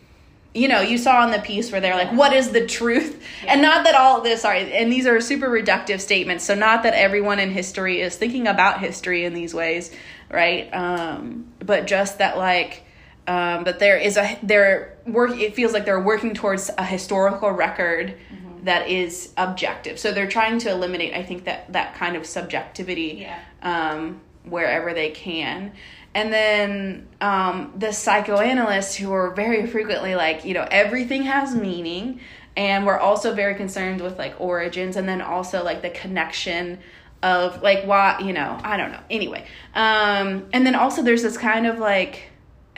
you 0.54 0.68
know 0.68 0.82
you 0.82 0.98
saw 0.98 1.24
in 1.24 1.32
the 1.32 1.40
piece 1.40 1.72
where 1.72 1.80
they're 1.80 1.96
like 1.96 2.12
what 2.12 2.34
is 2.34 2.50
the 2.52 2.68
truth? 2.68 3.24
And 3.48 3.62
not 3.62 3.86
that 3.86 3.96
all 3.96 4.20
this 4.22 4.42
sorry 4.42 4.74
and 4.74 4.92
these 4.92 5.08
are 5.08 5.22
super 5.22 5.48
reductive 5.50 6.02
statements. 6.02 6.44
So 6.44 6.56
not 6.56 6.84
that 6.84 6.94
everyone 6.94 7.40
in 7.40 7.52
history 7.52 8.02
is 8.02 8.18
thinking 8.18 8.48
about 8.48 8.82
history 8.82 9.24
in 9.24 9.34
these 9.34 9.54
ways 9.54 9.96
right? 10.30 10.70
Um 10.74 11.54
but 11.60 11.88
just 11.88 12.18
that 12.18 12.38
like 12.38 12.84
um, 13.28 13.64
that 13.66 13.80
there 13.80 13.98
is 13.98 14.18
a 14.18 14.38
they're 14.44 14.98
work 15.06 15.32
it 15.38 15.56
feels 15.56 15.74
like 15.74 15.86
they're 15.86 16.00
working 16.02 16.34
towards 16.34 16.70
a 16.78 16.84
historical 16.86 17.52
record 17.52 18.16
that 18.64 18.90
is 18.90 19.34
objective. 19.38 19.98
So 19.98 20.12
they're 20.12 20.28
trying 20.30 20.60
to 20.60 20.70
eliminate 20.70 21.14
i 21.16 21.24
think 21.24 21.46
that 21.46 21.72
that 21.74 21.96
kind 21.96 22.16
of 22.16 22.26
subjectivity 22.26 23.26
Yeah. 23.28 23.40
um, 23.64 24.22
wherever 24.44 24.94
they 24.94 25.10
can. 25.12 25.74
And 26.14 26.32
then 26.34 27.08
um, 27.22 27.74
the 27.78 27.92
psychoanalysts 27.94 28.96
who 28.96 29.14
are 29.14 29.32
very 29.34 29.66
frequently 29.68 30.14
like 30.16 30.46
you 30.46 30.54
know 30.54 30.68
everything 30.70 31.24
has 31.24 31.56
meaning 31.56 32.20
and 32.58 32.86
we're 32.86 33.00
also 33.00 33.34
very 33.34 33.56
concerned 33.56 34.02
with 34.02 34.18
like 34.20 34.36
origins 34.40 34.96
and 34.98 35.08
then 35.08 35.22
also 35.22 35.64
like 35.64 35.82
the 35.82 35.90
connection 35.90 36.80
of 37.24 37.62
like 37.62 37.84
why 37.86 38.20
you 38.20 38.34
know 38.34 38.60
i 38.64 38.78
don't 38.78 38.92
know. 38.92 39.00
Anyway 39.10 39.46
um 39.76 40.48
and 40.54 40.66
then 40.66 40.76
also 40.76 41.02
there's 41.02 41.22
this 41.24 41.38
kind 41.38 41.66
of 41.66 41.80
like 41.80 42.24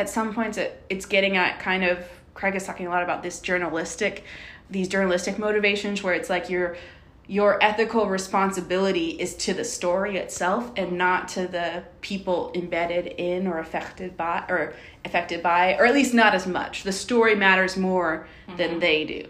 at 0.03 0.09
some 0.09 0.33
points 0.33 0.57
it, 0.57 0.69
it's 0.89 1.05
getting 1.15 1.33
at 1.43 1.51
kind 1.59 1.83
of 1.83 1.95
craig 2.33 2.55
is 2.55 2.65
talking 2.65 2.87
a 2.87 2.89
lot 2.89 3.03
about 3.03 3.23
this 3.23 3.39
journalistic 3.39 4.23
these 4.69 4.87
journalistic 4.95 5.35
motivations 5.39 6.03
where 6.03 6.13
it's 6.19 6.29
like 6.29 6.49
your 6.49 6.75
your 7.25 7.51
ethical 7.63 8.03
responsibility 8.09 9.11
is 9.11 9.33
to 9.45 9.53
the 9.53 9.63
story 9.63 10.17
itself 10.17 10.69
and 10.75 10.89
not 11.05 11.29
to 11.29 11.47
the 11.47 11.81
people 12.01 12.51
embedded 12.53 13.07
in 13.07 13.47
or 13.47 13.59
affected 13.59 14.17
by 14.17 14.43
or 14.49 14.73
affected 15.05 15.41
by 15.41 15.73
or 15.77 15.85
at 15.85 15.93
least 15.93 16.13
not 16.13 16.33
as 16.35 16.45
much 16.45 16.83
the 16.83 16.91
story 16.91 17.35
matters 17.35 17.77
more 17.77 18.27
than 18.57 18.79
they 18.79 19.05
do 19.05 19.23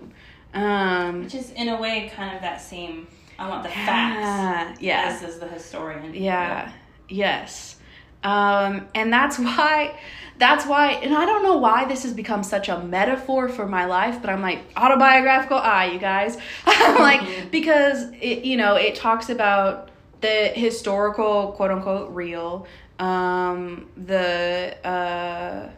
um 0.60 1.24
Which 1.24 1.36
is 1.36 1.52
in 1.52 1.68
a 1.70 1.78
way 1.80 2.12
kind 2.16 2.36
of 2.36 2.42
that 2.42 2.60
same. 2.62 3.08
I 3.40 3.50
want 3.50 3.64
the 3.64 3.70
yeah, 3.70 3.86
facts. 3.86 4.82
yeah 4.82 5.04
As 5.08 5.22
is 5.30 5.40
the 5.40 5.48
historian. 5.48 6.14
yeah 6.14 6.72
yes 7.10 7.78
Um, 8.24 8.88
and 8.96 9.12
that's 9.12 9.38
why 9.38 9.98
that's 10.40 10.66
why 10.66 10.92
and 10.92 11.14
i 11.14 11.26
don't 11.26 11.44
know 11.44 11.58
why 11.58 11.86
this 11.86 12.04
has 12.04 12.12
become 12.14 12.44
such 12.44 12.68
a 12.68 12.80
metaphor 12.84 13.48
for 13.48 13.68
my 13.68 13.86
life 13.86 14.20
but 14.20 14.32
i'm 14.32 14.42
like 14.42 14.60
autobiographical 14.76 15.58
eye 15.58 15.86
you 15.86 16.00
guys. 16.00 16.38
I'm 16.66 17.00
like 17.00 17.52
because 17.52 18.12
it 18.20 18.44
you 18.44 18.58
know 18.58 18.76
it 18.76 18.96
talks 18.96 19.30
about 19.30 19.90
the 20.22 20.48
historical 20.48 21.52
quote 21.52 21.72
unquote 21.72 22.12
real 22.12 22.66
um 23.00 23.90
the 23.98 24.76
uh 24.86 25.70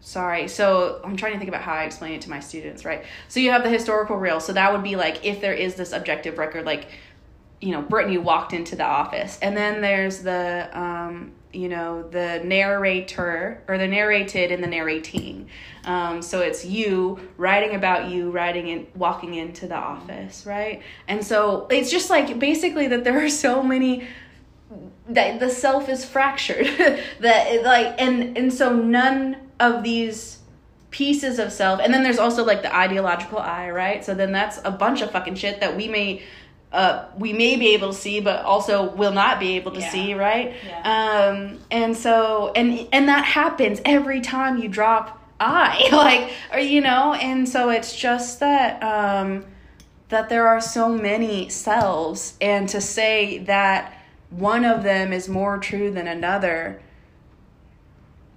sorry 0.00 0.48
so 0.48 1.00
i'm 1.04 1.16
trying 1.16 1.32
to 1.32 1.38
think 1.38 1.48
about 1.48 1.62
how 1.62 1.72
i 1.72 1.84
explain 1.84 2.12
it 2.12 2.20
to 2.22 2.30
my 2.30 2.40
students 2.40 2.84
right? 2.84 3.04
So 3.28 3.40
you 3.40 3.50
have 3.50 3.62
the 3.62 3.70
historical 3.70 4.16
real. 4.16 4.40
So 4.40 4.52
that 4.52 4.72
would 4.72 4.82
be 4.82 4.96
like 4.96 5.24
if 5.24 5.40
there 5.40 5.54
is 5.54 5.74
this 5.74 5.92
objective 5.92 6.38
record 6.38 6.66
like 6.66 6.88
you 7.60 7.70
know 7.70 7.82
brittany 7.82 8.18
walked 8.18 8.52
into 8.52 8.76
the 8.76 8.84
office. 8.84 9.38
And 9.40 9.56
then 9.56 9.80
there's 9.80 10.22
the 10.22 10.68
um 10.72 11.32
you 11.52 11.68
know 11.68 12.02
the 12.02 12.40
narrator 12.44 13.62
or 13.68 13.78
the 13.78 13.86
narrated 13.86 14.50
and 14.50 14.62
the 14.62 14.66
narrating. 14.66 15.48
Um, 15.84 16.22
so 16.22 16.40
it's 16.40 16.64
you 16.64 17.30
writing 17.36 17.74
about 17.74 18.10
you 18.10 18.30
writing 18.30 18.70
and 18.70 18.86
walking 18.94 19.34
into 19.34 19.66
the 19.66 19.76
office 19.76 20.46
right? 20.46 20.82
And 21.08 21.24
so 21.24 21.66
it's 21.70 21.90
just 21.90 22.10
like 22.10 22.38
basically 22.38 22.88
that 22.88 23.04
there 23.04 23.24
are 23.24 23.28
so 23.28 23.62
many 23.62 24.06
that 25.08 25.40
the 25.40 25.50
self 25.50 25.88
is 25.88 26.04
fractured. 26.04 26.66
That 27.20 27.62
like 27.62 28.00
and 28.00 28.36
and 28.36 28.52
so 28.52 28.74
none 28.74 29.36
of 29.60 29.82
these 29.82 30.38
pieces 30.90 31.38
of 31.38 31.50
self 31.50 31.80
and 31.80 31.92
then 31.92 32.02
there's 32.02 32.18
also 32.18 32.44
like 32.44 32.62
the 32.62 32.74
ideological 32.74 33.38
eye 33.38 33.70
right? 33.70 34.04
So 34.04 34.14
then 34.14 34.32
that's 34.32 34.58
a 34.64 34.70
bunch 34.70 35.02
of 35.02 35.10
fucking 35.10 35.34
shit 35.36 35.60
that 35.60 35.76
we 35.76 35.88
may 35.88 36.22
uh, 36.72 37.04
we 37.18 37.32
may 37.32 37.56
be 37.56 37.74
able 37.74 37.88
to 37.92 37.98
see, 37.98 38.20
but 38.20 38.44
also 38.44 38.90
will 38.94 39.12
not 39.12 39.38
be 39.38 39.56
able 39.56 39.72
to 39.72 39.80
Yeah. 39.80 39.90
see, 39.90 40.14
right? 40.14 40.54
Yeah. 40.66 41.28
Um, 41.28 41.58
and 41.70 41.96
so, 41.96 42.52
and 42.56 42.88
and 42.92 43.08
that 43.08 43.24
happens 43.24 43.80
every 43.84 44.20
time 44.20 44.58
you 44.58 44.68
drop 44.68 45.18
I, 45.38 45.88
like, 45.92 46.32
or 46.52 46.60
you 46.60 46.80
know, 46.80 47.14
and 47.14 47.48
so 47.48 47.68
it's 47.70 47.94
just 47.96 48.40
that 48.40 48.82
um, 48.82 49.44
that 50.08 50.28
there 50.28 50.46
are 50.46 50.60
so 50.60 50.88
many 50.88 51.48
selves, 51.48 52.36
and 52.40 52.68
to 52.68 52.80
say 52.80 53.38
that 53.38 53.92
one 54.30 54.64
of 54.64 54.82
them 54.82 55.12
is 55.12 55.28
more 55.28 55.58
true 55.58 55.90
than 55.90 56.06
another 56.06 56.80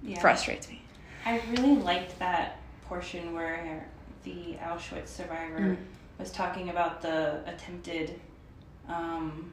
Yeah. 0.02 0.20
frustrates 0.20 0.68
me. 0.68 0.82
I 1.24 1.40
really 1.50 1.76
liked 1.76 2.18
that 2.18 2.58
portion 2.88 3.34
where 3.34 3.86
the 4.24 4.56
Auschwitz 4.62 5.08
survivor 5.08 5.58
Mm. 5.60 5.76
Was 6.18 6.30
talking 6.30 6.70
about 6.70 7.02
the 7.02 7.40
attempted, 7.46 8.18
um, 8.88 9.52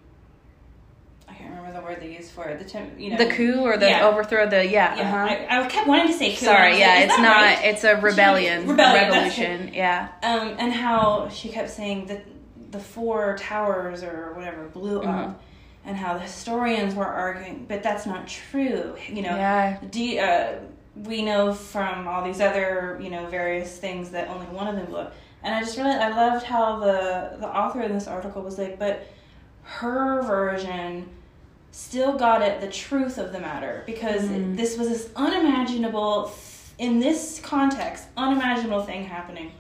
I 1.28 1.34
can't 1.34 1.50
remember 1.56 1.78
the 1.80 1.84
word 1.86 2.00
they 2.02 2.16
used 2.16 2.32
for 2.32 2.46
it. 2.48 2.60
The 2.60 2.66
tem- 2.66 2.98
you 2.98 3.12
know 3.12 3.18
The 3.18 3.28
coup 3.28 3.62
or 3.62 3.78
the 3.78 3.88
Yeah. 3.90 4.06
overthrow, 4.06 4.48
the 4.48 4.66
yeah, 4.68 4.96
Yeah, 4.96 5.02
uh-huh. 5.04 5.46
I, 5.50 5.62
I 5.66 5.68
kept 5.68 5.88
wanting 5.88 6.08
to 6.08 6.14
say 6.14 6.32
coup. 6.32 6.46
Sorry, 6.46 6.80
yeah, 6.80 6.96
like, 6.96 7.06
it's 7.06 7.18
not. 7.18 7.36
right? 7.42 7.66
It's 7.66 7.84
a 7.84 7.96
rebellion, 8.00 8.68
Rebellion, 8.68 9.10
revolution. 9.12 9.72
Yeah, 9.74 10.10
Um, 10.22 10.56
and 10.60 10.72
how 10.74 11.30
she 11.30 11.50
kept 11.50 11.70
saying 11.70 12.08
that 12.08 12.26
the 12.72 12.80
four 12.80 13.38
towers 13.38 14.04
or 14.04 14.34
whatever 14.34 14.68
blew 14.68 15.02
Mhm. 15.02 15.28
up, 15.30 15.42
and 15.86 15.98
how 15.98 16.14
the 16.14 16.20
historians 16.22 16.96
were 16.96 17.06
arguing, 17.06 17.66
but 17.68 17.84
that's 17.84 18.06
not 18.06 18.28
true. 18.28 18.96
You 19.08 19.22
know, 19.24 19.36
yeah, 19.36 19.78
do, 19.90 20.18
uh, 20.20 20.54
we 20.96 21.22
know 21.24 21.54
from 21.54 22.08
all 22.08 22.24
these 22.24 22.40
other 22.42 23.00
you 23.02 23.10
know 23.10 23.26
various 23.28 23.78
things 23.78 24.12
that 24.12 24.28
only 24.30 24.46
one 24.48 24.68
of 24.68 24.76
them 24.76 24.86
blew 24.88 24.98
up 25.00 25.14
and 25.44 25.54
i 25.56 25.60
just 25.60 25.78
really 25.78 25.92
i 25.92 26.10
loved 26.10 26.46
how 26.46 26.80
the 26.80 27.36
the 27.40 27.48
author 27.48 27.82
in 27.82 27.94
this 27.94 28.08
article 28.08 28.42
was 28.42 28.58
like 28.58 28.78
but 28.80 29.06
her 29.64 30.22
version 30.24 31.08
still 31.72 32.18
got 32.18 32.42
at 32.42 32.62
the 32.62 32.68
truth 32.68 33.18
of 33.18 33.32
the 33.32 33.40
matter 33.40 33.84
because 33.86 34.24
Mhm. 34.24 34.56
this 34.58 34.78
was 34.78 34.90
this 34.90 35.10
unimaginable 35.16 36.32
in 36.78 37.00
this 37.00 37.40
context 37.44 38.06
unimaginable 38.18 38.84
thing 38.84 39.04
happening 39.06 39.52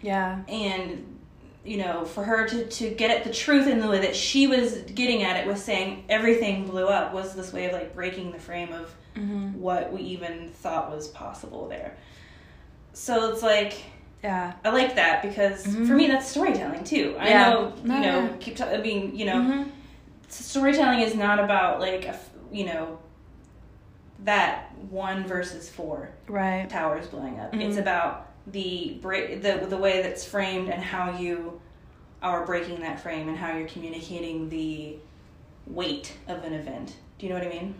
yeah, 0.00 0.42
and 0.48 1.18
you 1.64 1.78
know 1.78 2.04
for 2.04 2.22
her 2.22 2.46
to, 2.46 2.66
to 2.68 2.90
get 2.90 3.10
at 3.10 3.24
the 3.24 3.32
truth 3.32 3.66
in 3.66 3.80
the 3.80 3.88
way 3.88 3.98
that 4.00 4.14
she 4.14 4.46
was 4.46 4.78
getting 4.94 5.24
at 5.24 5.36
it 5.36 5.46
was 5.46 5.60
saying 5.62 6.04
everything 6.08 6.66
blew 6.68 6.86
up 6.86 7.12
was 7.12 7.34
this 7.34 7.52
way 7.52 7.66
of 7.66 7.72
like 7.72 7.94
breaking 7.96 8.30
the 8.30 8.38
frame 8.38 8.72
of 8.72 8.94
hmm 9.16 9.48
what 9.58 9.92
we 9.92 10.00
even 10.02 10.50
thought 10.50 10.94
was 10.94 11.08
possible 11.08 11.68
there. 11.68 11.96
So 12.92 13.32
it's 13.32 13.42
like 13.42 13.74
yeah. 14.22 14.52
I 14.64 14.70
like 14.70 14.94
that 14.96 15.22
because 15.22 15.66
Mhm. 15.66 15.86
for 15.86 15.94
me 15.94 16.06
that's 16.08 16.26
storytelling 16.28 16.84
too. 16.84 17.16
I 17.18 17.28
Yeah. 17.28 17.50
know 17.50 17.72
No, 17.84 17.94
you 17.96 18.00
know 18.02 18.20
yeah. 18.22 18.28
keep 18.40 18.56
t- 18.56 18.64
I 18.64 18.78
mean 18.78 19.14
you 19.14 19.26
know 19.26 19.36
Mhm. 19.36 19.70
storytelling 20.28 21.00
is 21.00 21.14
not 21.14 21.38
about 21.38 21.80
like 21.80 22.04
a 22.04 22.08
f 22.10 22.28
you 22.50 22.66
know 22.66 22.98
that 24.24 24.70
one 24.90 25.24
versus 25.24 25.68
four 25.70 26.10
Right. 26.28 26.68
towers 26.68 27.06
blowing 27.06 27.38
up. 27.38 27.52
Mhm. 27.52 27.60
It's 27.62 27.76
about 27.78 28.26
the 28.46 28.98
break 29.02 29.42
the 29.42 29.66
the 29.66 29.76
way 29.76 30.02
that's 30.02 30.24
framed 30.24 30.68
and 30.70 30.82
how 30.82 31.16
you 31.18 31.60
are 32.22 32.44
breaking 32.44 32.80
that 32.80 32.98
frame 32.98 33.28
and 33.28 33.36
how 33.38 33.52
you're 33.56 33.68
communicating 33.68 34.48
the 34.48 34.96
weight 35.66 36.14
of 36.26 36.42
an 36.44 36.52
event. 36.52 36.96
Do 37.18 37.26
you 37.26 37.32
know 37.32 37.38
what 37.38 37.46
I 37.46 37.50
mean? 37.50 37.74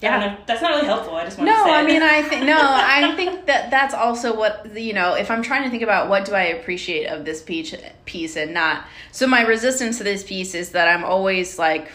Yeah. 0.00 0.18
know. 0.18 0.36
That's 0.46 0.62
not 0.62 0.70
really 0.70 0.86
helpful. 0.86 1.14
I 1.14 1.24
just 1.24 1.36
want 1.38 1.50
to 1.50 1.56
No, 1.56 1.64
say 1.64 1.70
I 1.72 1.84
mean, 1.84 2.02
I 2.02 2.22
think 2.22 2.44
no, 2.46 2.56
I 2.58 3.14
think 3.16 3.46
that 3.46 3.70
that's 3.70 3.92
also 3.94 4.34
what 4.36 4.74
you 4.74 4.92
know. 4.94 5.14
If 5.14 5.30
I'm 5.30 5.42
trying 5.42 5.64
to 5.64 5.70
think 5.70 5.82
about 5.82 6.08
what 6.08 6.24
do 6.24 6.32
I 6.34 6.44
appreciate 6.44 7.06
of 7.06 7.24
this 7.24 7.42
piece, 7.42 7.74
piece 8.06 8.36
and 8.36 8.54
not, 8.54 8.84
so 9.12 9.26
my 9.26 9.42
resistance 9.42 9.98
to 9.98 10.04
this 10.04 10.22
piece 10.24 10.54
is 10.54 10.70
that 10.70 10.88
I'm 10.88 11.04
always 11.04 11.58
like 11.58 11.90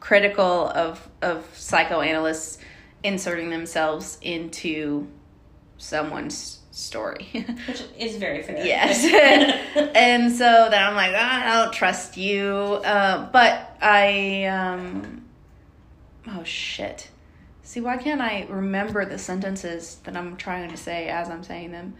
critical 0.00 0.68
of 0.68 1.08
of 1.22 1.46
psychoanalysts 1.54 2.58
inserting 3.02 3.50
themselves 3.50 4.18
into 4.22 5.08
someone's 5.78 6.60
story. 6.70 7.28
Which 7.66 7.82
is 7.98 8.16
very 8.16 8.42
fair. 8.42 8.64
Yes. 8.64 9.04
and 9.94 10.30
so 10.32 10.68
then 10.70 10.82
I'm 10.82 10.94
like, 10.94 11.12
"Ah, 11.14 11.42
I 11.60 11.64
don't 11.64 11.72
trust 11.72 12.16
you. 12.16 12.44
Uh, 12.84 13.30
but 13.32 13.76
I, 13.80 14.44
um, 14.44 15.24
oh 16.28 16.44
shit. 16.44 17.08
See, 17.62 17.80
why 17.80 17.98
can't 17.98 18.20
I 18.20 18.46
remember 18.48 19.04
the 19.04 19.18
sentences 19.18 19.98
that 20.04 20.16
I'm 20.16 20.36
trying 20.36 20.70
to 20.70 20.76
say 20.76 21.08
as 21.08 21.28
I'm 21.28 21.42
saying 21.42 21.72
them? 21.72 21.94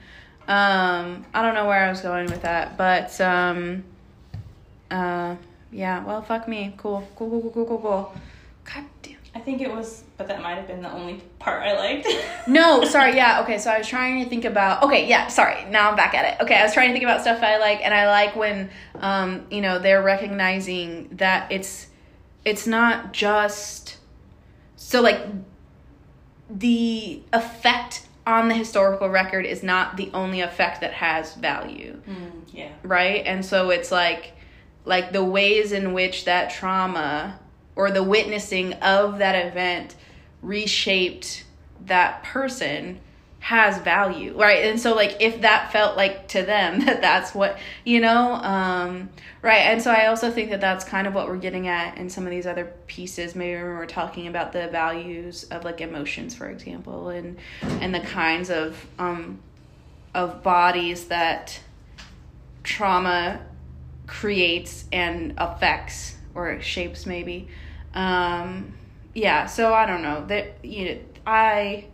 Um, 0.47 1.27
I 1.35 1.43
don't 1.43 1.55
know 1.55 1.67
where 1.67 1.85
I 1.85 1.91
was 1.91 2.01
going 2.01 2.27
with 2.27 2.41
that, 2.43 2.79
but, 2.79 3.21
um, 3.21 3.85
uh, 4.91 5.37
yeah, 5.71 6.03
well, 6.03 6.23
fuck 6.23 6.49
me. 6.49 6.73
Cool, 6.79 7.07
cool, 7.17 7.29
cool, 7.29 7.43
cool, 7.43 7.51
cool, 7.51 7.67
cool, 7.67 7.79
cool. 7.79 8.15
God 8.65 8.85
damn. 9.03 9.19
I 9.35 9.41
think 9.41 9.61
it 9.61 9.71
was, 9.71 10.05
but 10.17 10.27
that 10.29 10.43
might 10.43 10.55
have 10.55 10.67
been 10.67 10.81
the 10.81 10.91
only 10.91 11.23
part 11.39 11.63
I 11.63 11.77
liked. 11.77 12.09
No, 12.49 12.83
sorry, 12.85 13.15
yeah, 13.15 13.43
okay, 13.43 13.59
so 13.59 13.71
I 13.71 13.77
was 13.77 13.87
trying 13.87 14.25
to 14.25 14.31
think 14.31 14.47
about 14.47 14.83
okay, 14.85 15.07
yeah, 15.07 15.27
sorry, 15.29 15.67
now 15.69 15.91
I'm 15.91 15.97
back 15.97 16.15
at 16.15 16.33
it. 16.33 16.43
Okay, 16.43 16.55
I 16.55 16.63
was 16.63 16.73
trying 16.73 16.89
to 16.89 16.93
think 16.95 17.05
about 17.05 17.21
stuff 17.21 17.43
I 17.43 17.59
like 17.59 17.85
and 17.85 17.93
I 17.93 18.09
like 18.09 18.35
when 18.35 18.71
um, 18.95 19.45
you 19.51 19.61
know, 19.61 19.79
they're 19.79 20.03
recognizing 20.03 21.11
that 21.19 21.53
it's 21.53 21.89
it's 22.47 22.67
not 22.67 23.13
just 23.13 23.98
so 24.81 25.03
like 25.03 25.21
the 26.49 27.21
effect 27.33 28.07
on 28.27 28.49
the 28.49 28.55
historical 28.55 29.09
record 29.09 29.45
is 29.45 29.63
not 29.63 29.97
the 29.97 30.09
only 30.15 30.41
effect 30.41 30.81
that 30.81 30.93
has 30.93 31.35
value 31.35 32.01
Mm, 32.09 32.31
yeah. 32.53 32.73
right 32.83 33.25
and 33.27 33.45
so 33.45 33.71
it's 33.71 33.91
like 33.91 34.33
like 34.85 35.13
the 35.13 35.25
ways 35.25 35.73
in 35.73 35.93
which 35.93 36.25
that 36.25 36.51
trauma 36.51 37.39
or 37.77 37.91
the 37.91 38.03
witnessing 38.03 38.73
of 38.75 39.19
that 39.19 39.35
event 39.47 39.95
reshaped 40.43 41.45
that 41.87 42.23
person 42.23 43.01
has 43.49 43.79
value 43.79 44.39
right? 44.39 44.67
And 44.67 44.79
so 44.79 44.95
like 44.95 45.17
if 45.21 45.41
that 45.41 45.73
felt 45.73 45.97
like 45.97 46.29
to 46.29 46.43
them 46.43 46.81
that 46.85 47.01
that's 47.01 47.35
what 47.35 47.59
you 47.83 47.99
know 47.99 48.35
um 48.35 49.09
right? 49.41 49.63
And 49.63 49.81
so 49.81 49.91
i 49.91 50.09
also 50.09 50.31
think 50.31 50.51
that 50.51 50.61
that's 50.61 50.85
kind 50.85 51.07
of 51.07 51.15
what 51.15 51.29
we're 51.29 51.39
getting 51.39 51.67
at 51.67 51.97
in 51.97 52.11
some 52.11 52.25
of 52.25 52.31
these 52.31 52.47
other 52.47 52.67
pieces. 52.87 53.35
Maybe 53.35 53.55
when 53.55 53.65
we're 53.79 53.87
talking 53.87 54.27
about 54.27 54.53
the 54.53 54.69
values 54.69 55.45
of 55.45 55.65
like 55.65 55.81
emotions 55.81 56.35
for 56.35 56.51
example 56.51 57.09
and 57.09 57.39
and 57.63 57.95
the 57.95 58.01
kinds 58.01 58.51
of 58.51 58.87
um 58.99 59.39
of 60.15 60.43
bodies 60.43 61.07
that 61.07 61.59
trauma 62.65 63.41
creates 64.07 64.85
and 64.93 65.33
affects 65.39 66.17
or 66.35 66.61
shapes 66.61 67.07
maybe. 67.07 67.49
Um 67.95 68.75
yeah 69.15 69.47
so 69.47 69.73
i 69.73 69.87
don't 69.87 70.03
know. 70.03 70.27
That 70.27 70.63
you 70.63 70.85
know 70.85 70.99
i 71.27 71.87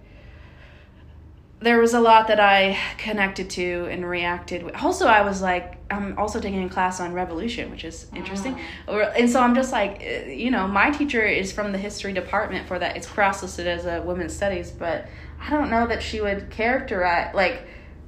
there 1.60 1.78
was 1.78 1.94
a 1.94 2.00
lot 2.00 2.28
that 2.28 2.40
i 2.40 2.76
connected 2.98 3.48
to 3.48 3.86
and 3.90 4.08
reacted 4.08 4.62
with 4.62 4.74
also 4.76 5.06
i 5.06 5.22
was 5.22 5.40
like 5.40 5.76
i'm 5.90 6.18
also 6.18 6.40
taking 6.40 6.64
a 6.64 6.68
class 6.68 7.00
on 7.00 7.12
revolution 7.12 7.70
which 7.70 7.84
is 7.84 8.06
interesting 8.14 8.58
or 8.88 9.02
and 9.02 9.30
so 9.30 9.40
i'm 9.40 9.54
just 9.54 9.72
like 9.72 10.02
uh, 10.02 10.26
you 10.28 10.50
know 10.50 10.66
my 10.66 10.90
teacher 10.90 11.22
is 11.22 11.52
from 11.52 11.72
the 11.72 11.78
history 11.78 12.12
department 12.12 12.66
for 12.66 12.78
that 12.78 12.96
it's 12.96 13.06
cross 13.06 13.42
listed 13.42 13.66
as 13.66 13.86
a 13.86 14.02
women's 14.02 14.34
studies 14.34 14.70
but 14.70 15.06
i 15.40 15.50
don't 15.50 15.70
know 15.70 15.86
that 15.86 16.02
she 16.02 16.20
would 16.20 16.50
characterize 16.50 17.34
like 17.34 17.62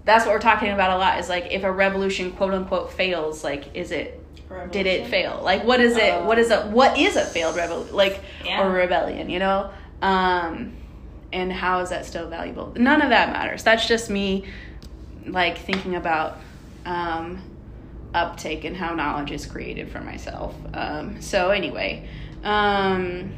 that's 0.05 0.25
what 0.25 0.33
we're 0.33 0.41
talking 0.41 0.71
about 0.71 0.91
a 0.91 0.99
lot 0.99 1.19
is 1.19 1.29
like 1.29 1.47
if 1.51 1.65
a 1.65 1.73
revolution 1.73 2.33
quote 2.33 2.53
unquote 2.53 2.93
fails 2.93 3.43
like 3.43 3.75
is 3.75 3.91
it 3.91 4.23
did 4.71 4.87
it 4.87 5.09
fail? 5.09 5.41
Like, 5.43 5.65
what 5.65 5.81
is 5.81 5.97
it? 5.97 6.15
Oh. 6.15 6.25
what 6.25 6.39
is 6.39 6.51
a 6.51 6.69
what 6.69 6.97
is 6.99 7.17
a 7.17 7.25
failed 7.25 7.57
rebel 7.57 7.83
like 7.91 8.21
Yeah. 8.45 8.63
or 8.65 8.71
rebellion? 8.71 9.29
You 9.29 9.41
know, 9.41 9.71
um, 10.03 10.73
and 11.37 11.53
how 11.53 11.81
is 11.81 11.91
that 11.91 12.07
still 12.07 12.29
valuable? 12.29 12.73
None 12.77 13.03
of 13.03 13.11
that 13.11 13.31
matters. 13.31 13.63
That's 13.63 13.87
just 13.87 14.09
me, 14.09 14.47
like 15.27 15.59
thinking 15.59 15.95
about 15.95 16.39
um, 16.87 17.43
uptake 18.15 18.65
and 18.65 18.75
how 18.75 18.95
knowledge 18.95 19.31
is 19.31 19.45
created 19.45 19.91
for 19.91 20.01
myself. 20.01 20.55
Um, 20.73 21.21
so 21.21 21.51
anyway, 21.51 22.09
um, 22.43 23.33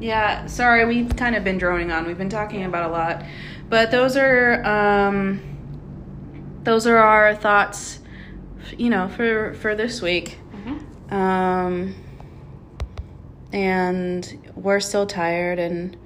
yeah. 0.00 0.46
Sorry, 0.46 0.84
we've 0.84 1.14
kind 1.16 1.36
of 1.36 1.44
been 1.44 1.58
droning 1.58 1.92
on. 1.92 2.06
We've 2.06 2.18
been 2.18 2.28
talking 2.28 2.64
about 2.64 2.90
a 2.90 2.92
lot, 2.92 3.24
but 3.68 3.92
those 3.92 4.16
are 4.16 4.64
um, 4.64 5.40
those 6.64 6.88
are 6.88 6.96
our 6.96 7.36
thoughts. 7.36 8.00
You 8.76 8.90
know, 8.90 9.08
for 9.08 9.54
for 9.54 9.74
this 9.76 10.02
week. 10.02 10.38
Mhm. 10.64 11.12
Um, 11.12 11.94
and 13.52 14.50
we're 14.56 14.80
still 14.80 15.06
tired, 15.06 15.58
and 15.58 15.96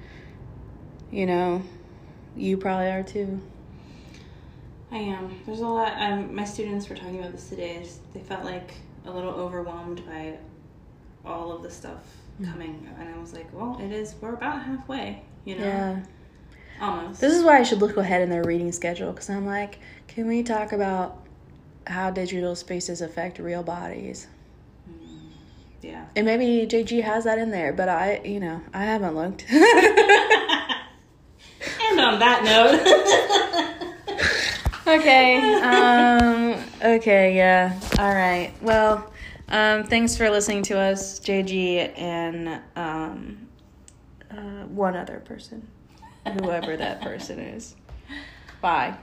you 1.11 1.25
know, 1.25 1.61
you 2.35 2.57
probably 2.57 2.87
are 2.87 3.03
too. 3.03 3.39
I 4.91 4.97
am. 4.97 5.37
There's 5.45 5.59
a 5.59 5.67
lot. 5.67 5.93
Um, 5.97 6.33
my 6.33 6.45
students 6.45 6.87
were 6.89 6.95
talking 6.95 7.19
about 7.19 7.31
this 7.33 7.49
today. 7.49 7.85
They 8.13 8.19
felt 8.21 8.45
like 8.45 8.73
a 9.05 9.11
little 9.11 9.31
overwhelmed 9.33 10.05
by 10.05 10.37
all 11.25 11.51
of 11.51 11.63
the 11.63 11.69
stuff 11.69 12.03
Mm. 12.41 12.51
coming, 12.51 12.87
and 12.99 13.09
I 13.09 13.17
was 13.19 13.33
like, 13.33 13.47
"Well, 13.51 13.79
it 13.81 13.91
is. 13.91 14.13
We're 14.21 14.33
about 14.35 14.61
halfway. 14.63 15.23
You 15.43 15.57
know, 15.57 15.65
Yeah. 15.65 15.99
almost." 16.79 17.19
This 17.19 17.33
is 17.33 17.43
why 17.43 17.57
I 17.57 17.63
should 17.63 17.79
look 17.79 17.97
ahead 17.97 18.21
in 18.21 18.29
their 18.29 18.43
reading 18.43 18.71
schedule 18.71 19.11
because 19.11 19.29
I'm 19.29 19.45
like, 19.47 19.79
can 20.07 20.27
we 20.27 20.43
talk 20.43 20.71
about 20.71 21.17
how 21.87 22.11
digital 22.11 22.55
spaces 22.55 23.01
affect 23.01 23.39
real 23.39 23.63
bodies? 23.63 24.27
yeah. 25.81 26.05
And 26.15 26.25
maybe 26.25 26.65
JG 26.67 27.01
has 27.01 27.23
that 27.23 27.39
in 27.39 27.49
there, 27.51 27.71
but 27.73 27.89
I, 27.89 28.21
you 28.23 28.39
know, 28.39 28.61
I 28.73 28.83
haven't 28.83 29.15
looked. 29.15 29.45
on 32.07 32.19
that 32.19 32.43
note, 32.45 32.79
okay. 34.99 35.55
Um, 35.55 36.63
okay. 36.81 37.35
Yeah. 37.35 37.77
All 37.99 38.13
right. 38.13 38.53
Well, 38.61 39.11
um, 39.49 39.83
thanks 39.83 40.15
for 40.15 40.29
listening 40.29 40.63
to 40.63 40.77
us, 40.77 41.19
JG, 41.19 41.97
and 41.97 42.61
um, 42.77 43.47
uh, 44.31 44.63
one 44.67 44.95
other 44.95 45.21
person, 45.25 45.67
whoever 46.41 46.77
that 46.77 47.01
person 47.01 47.39
is. 47.39 47.75
Bye. 48.61 48.95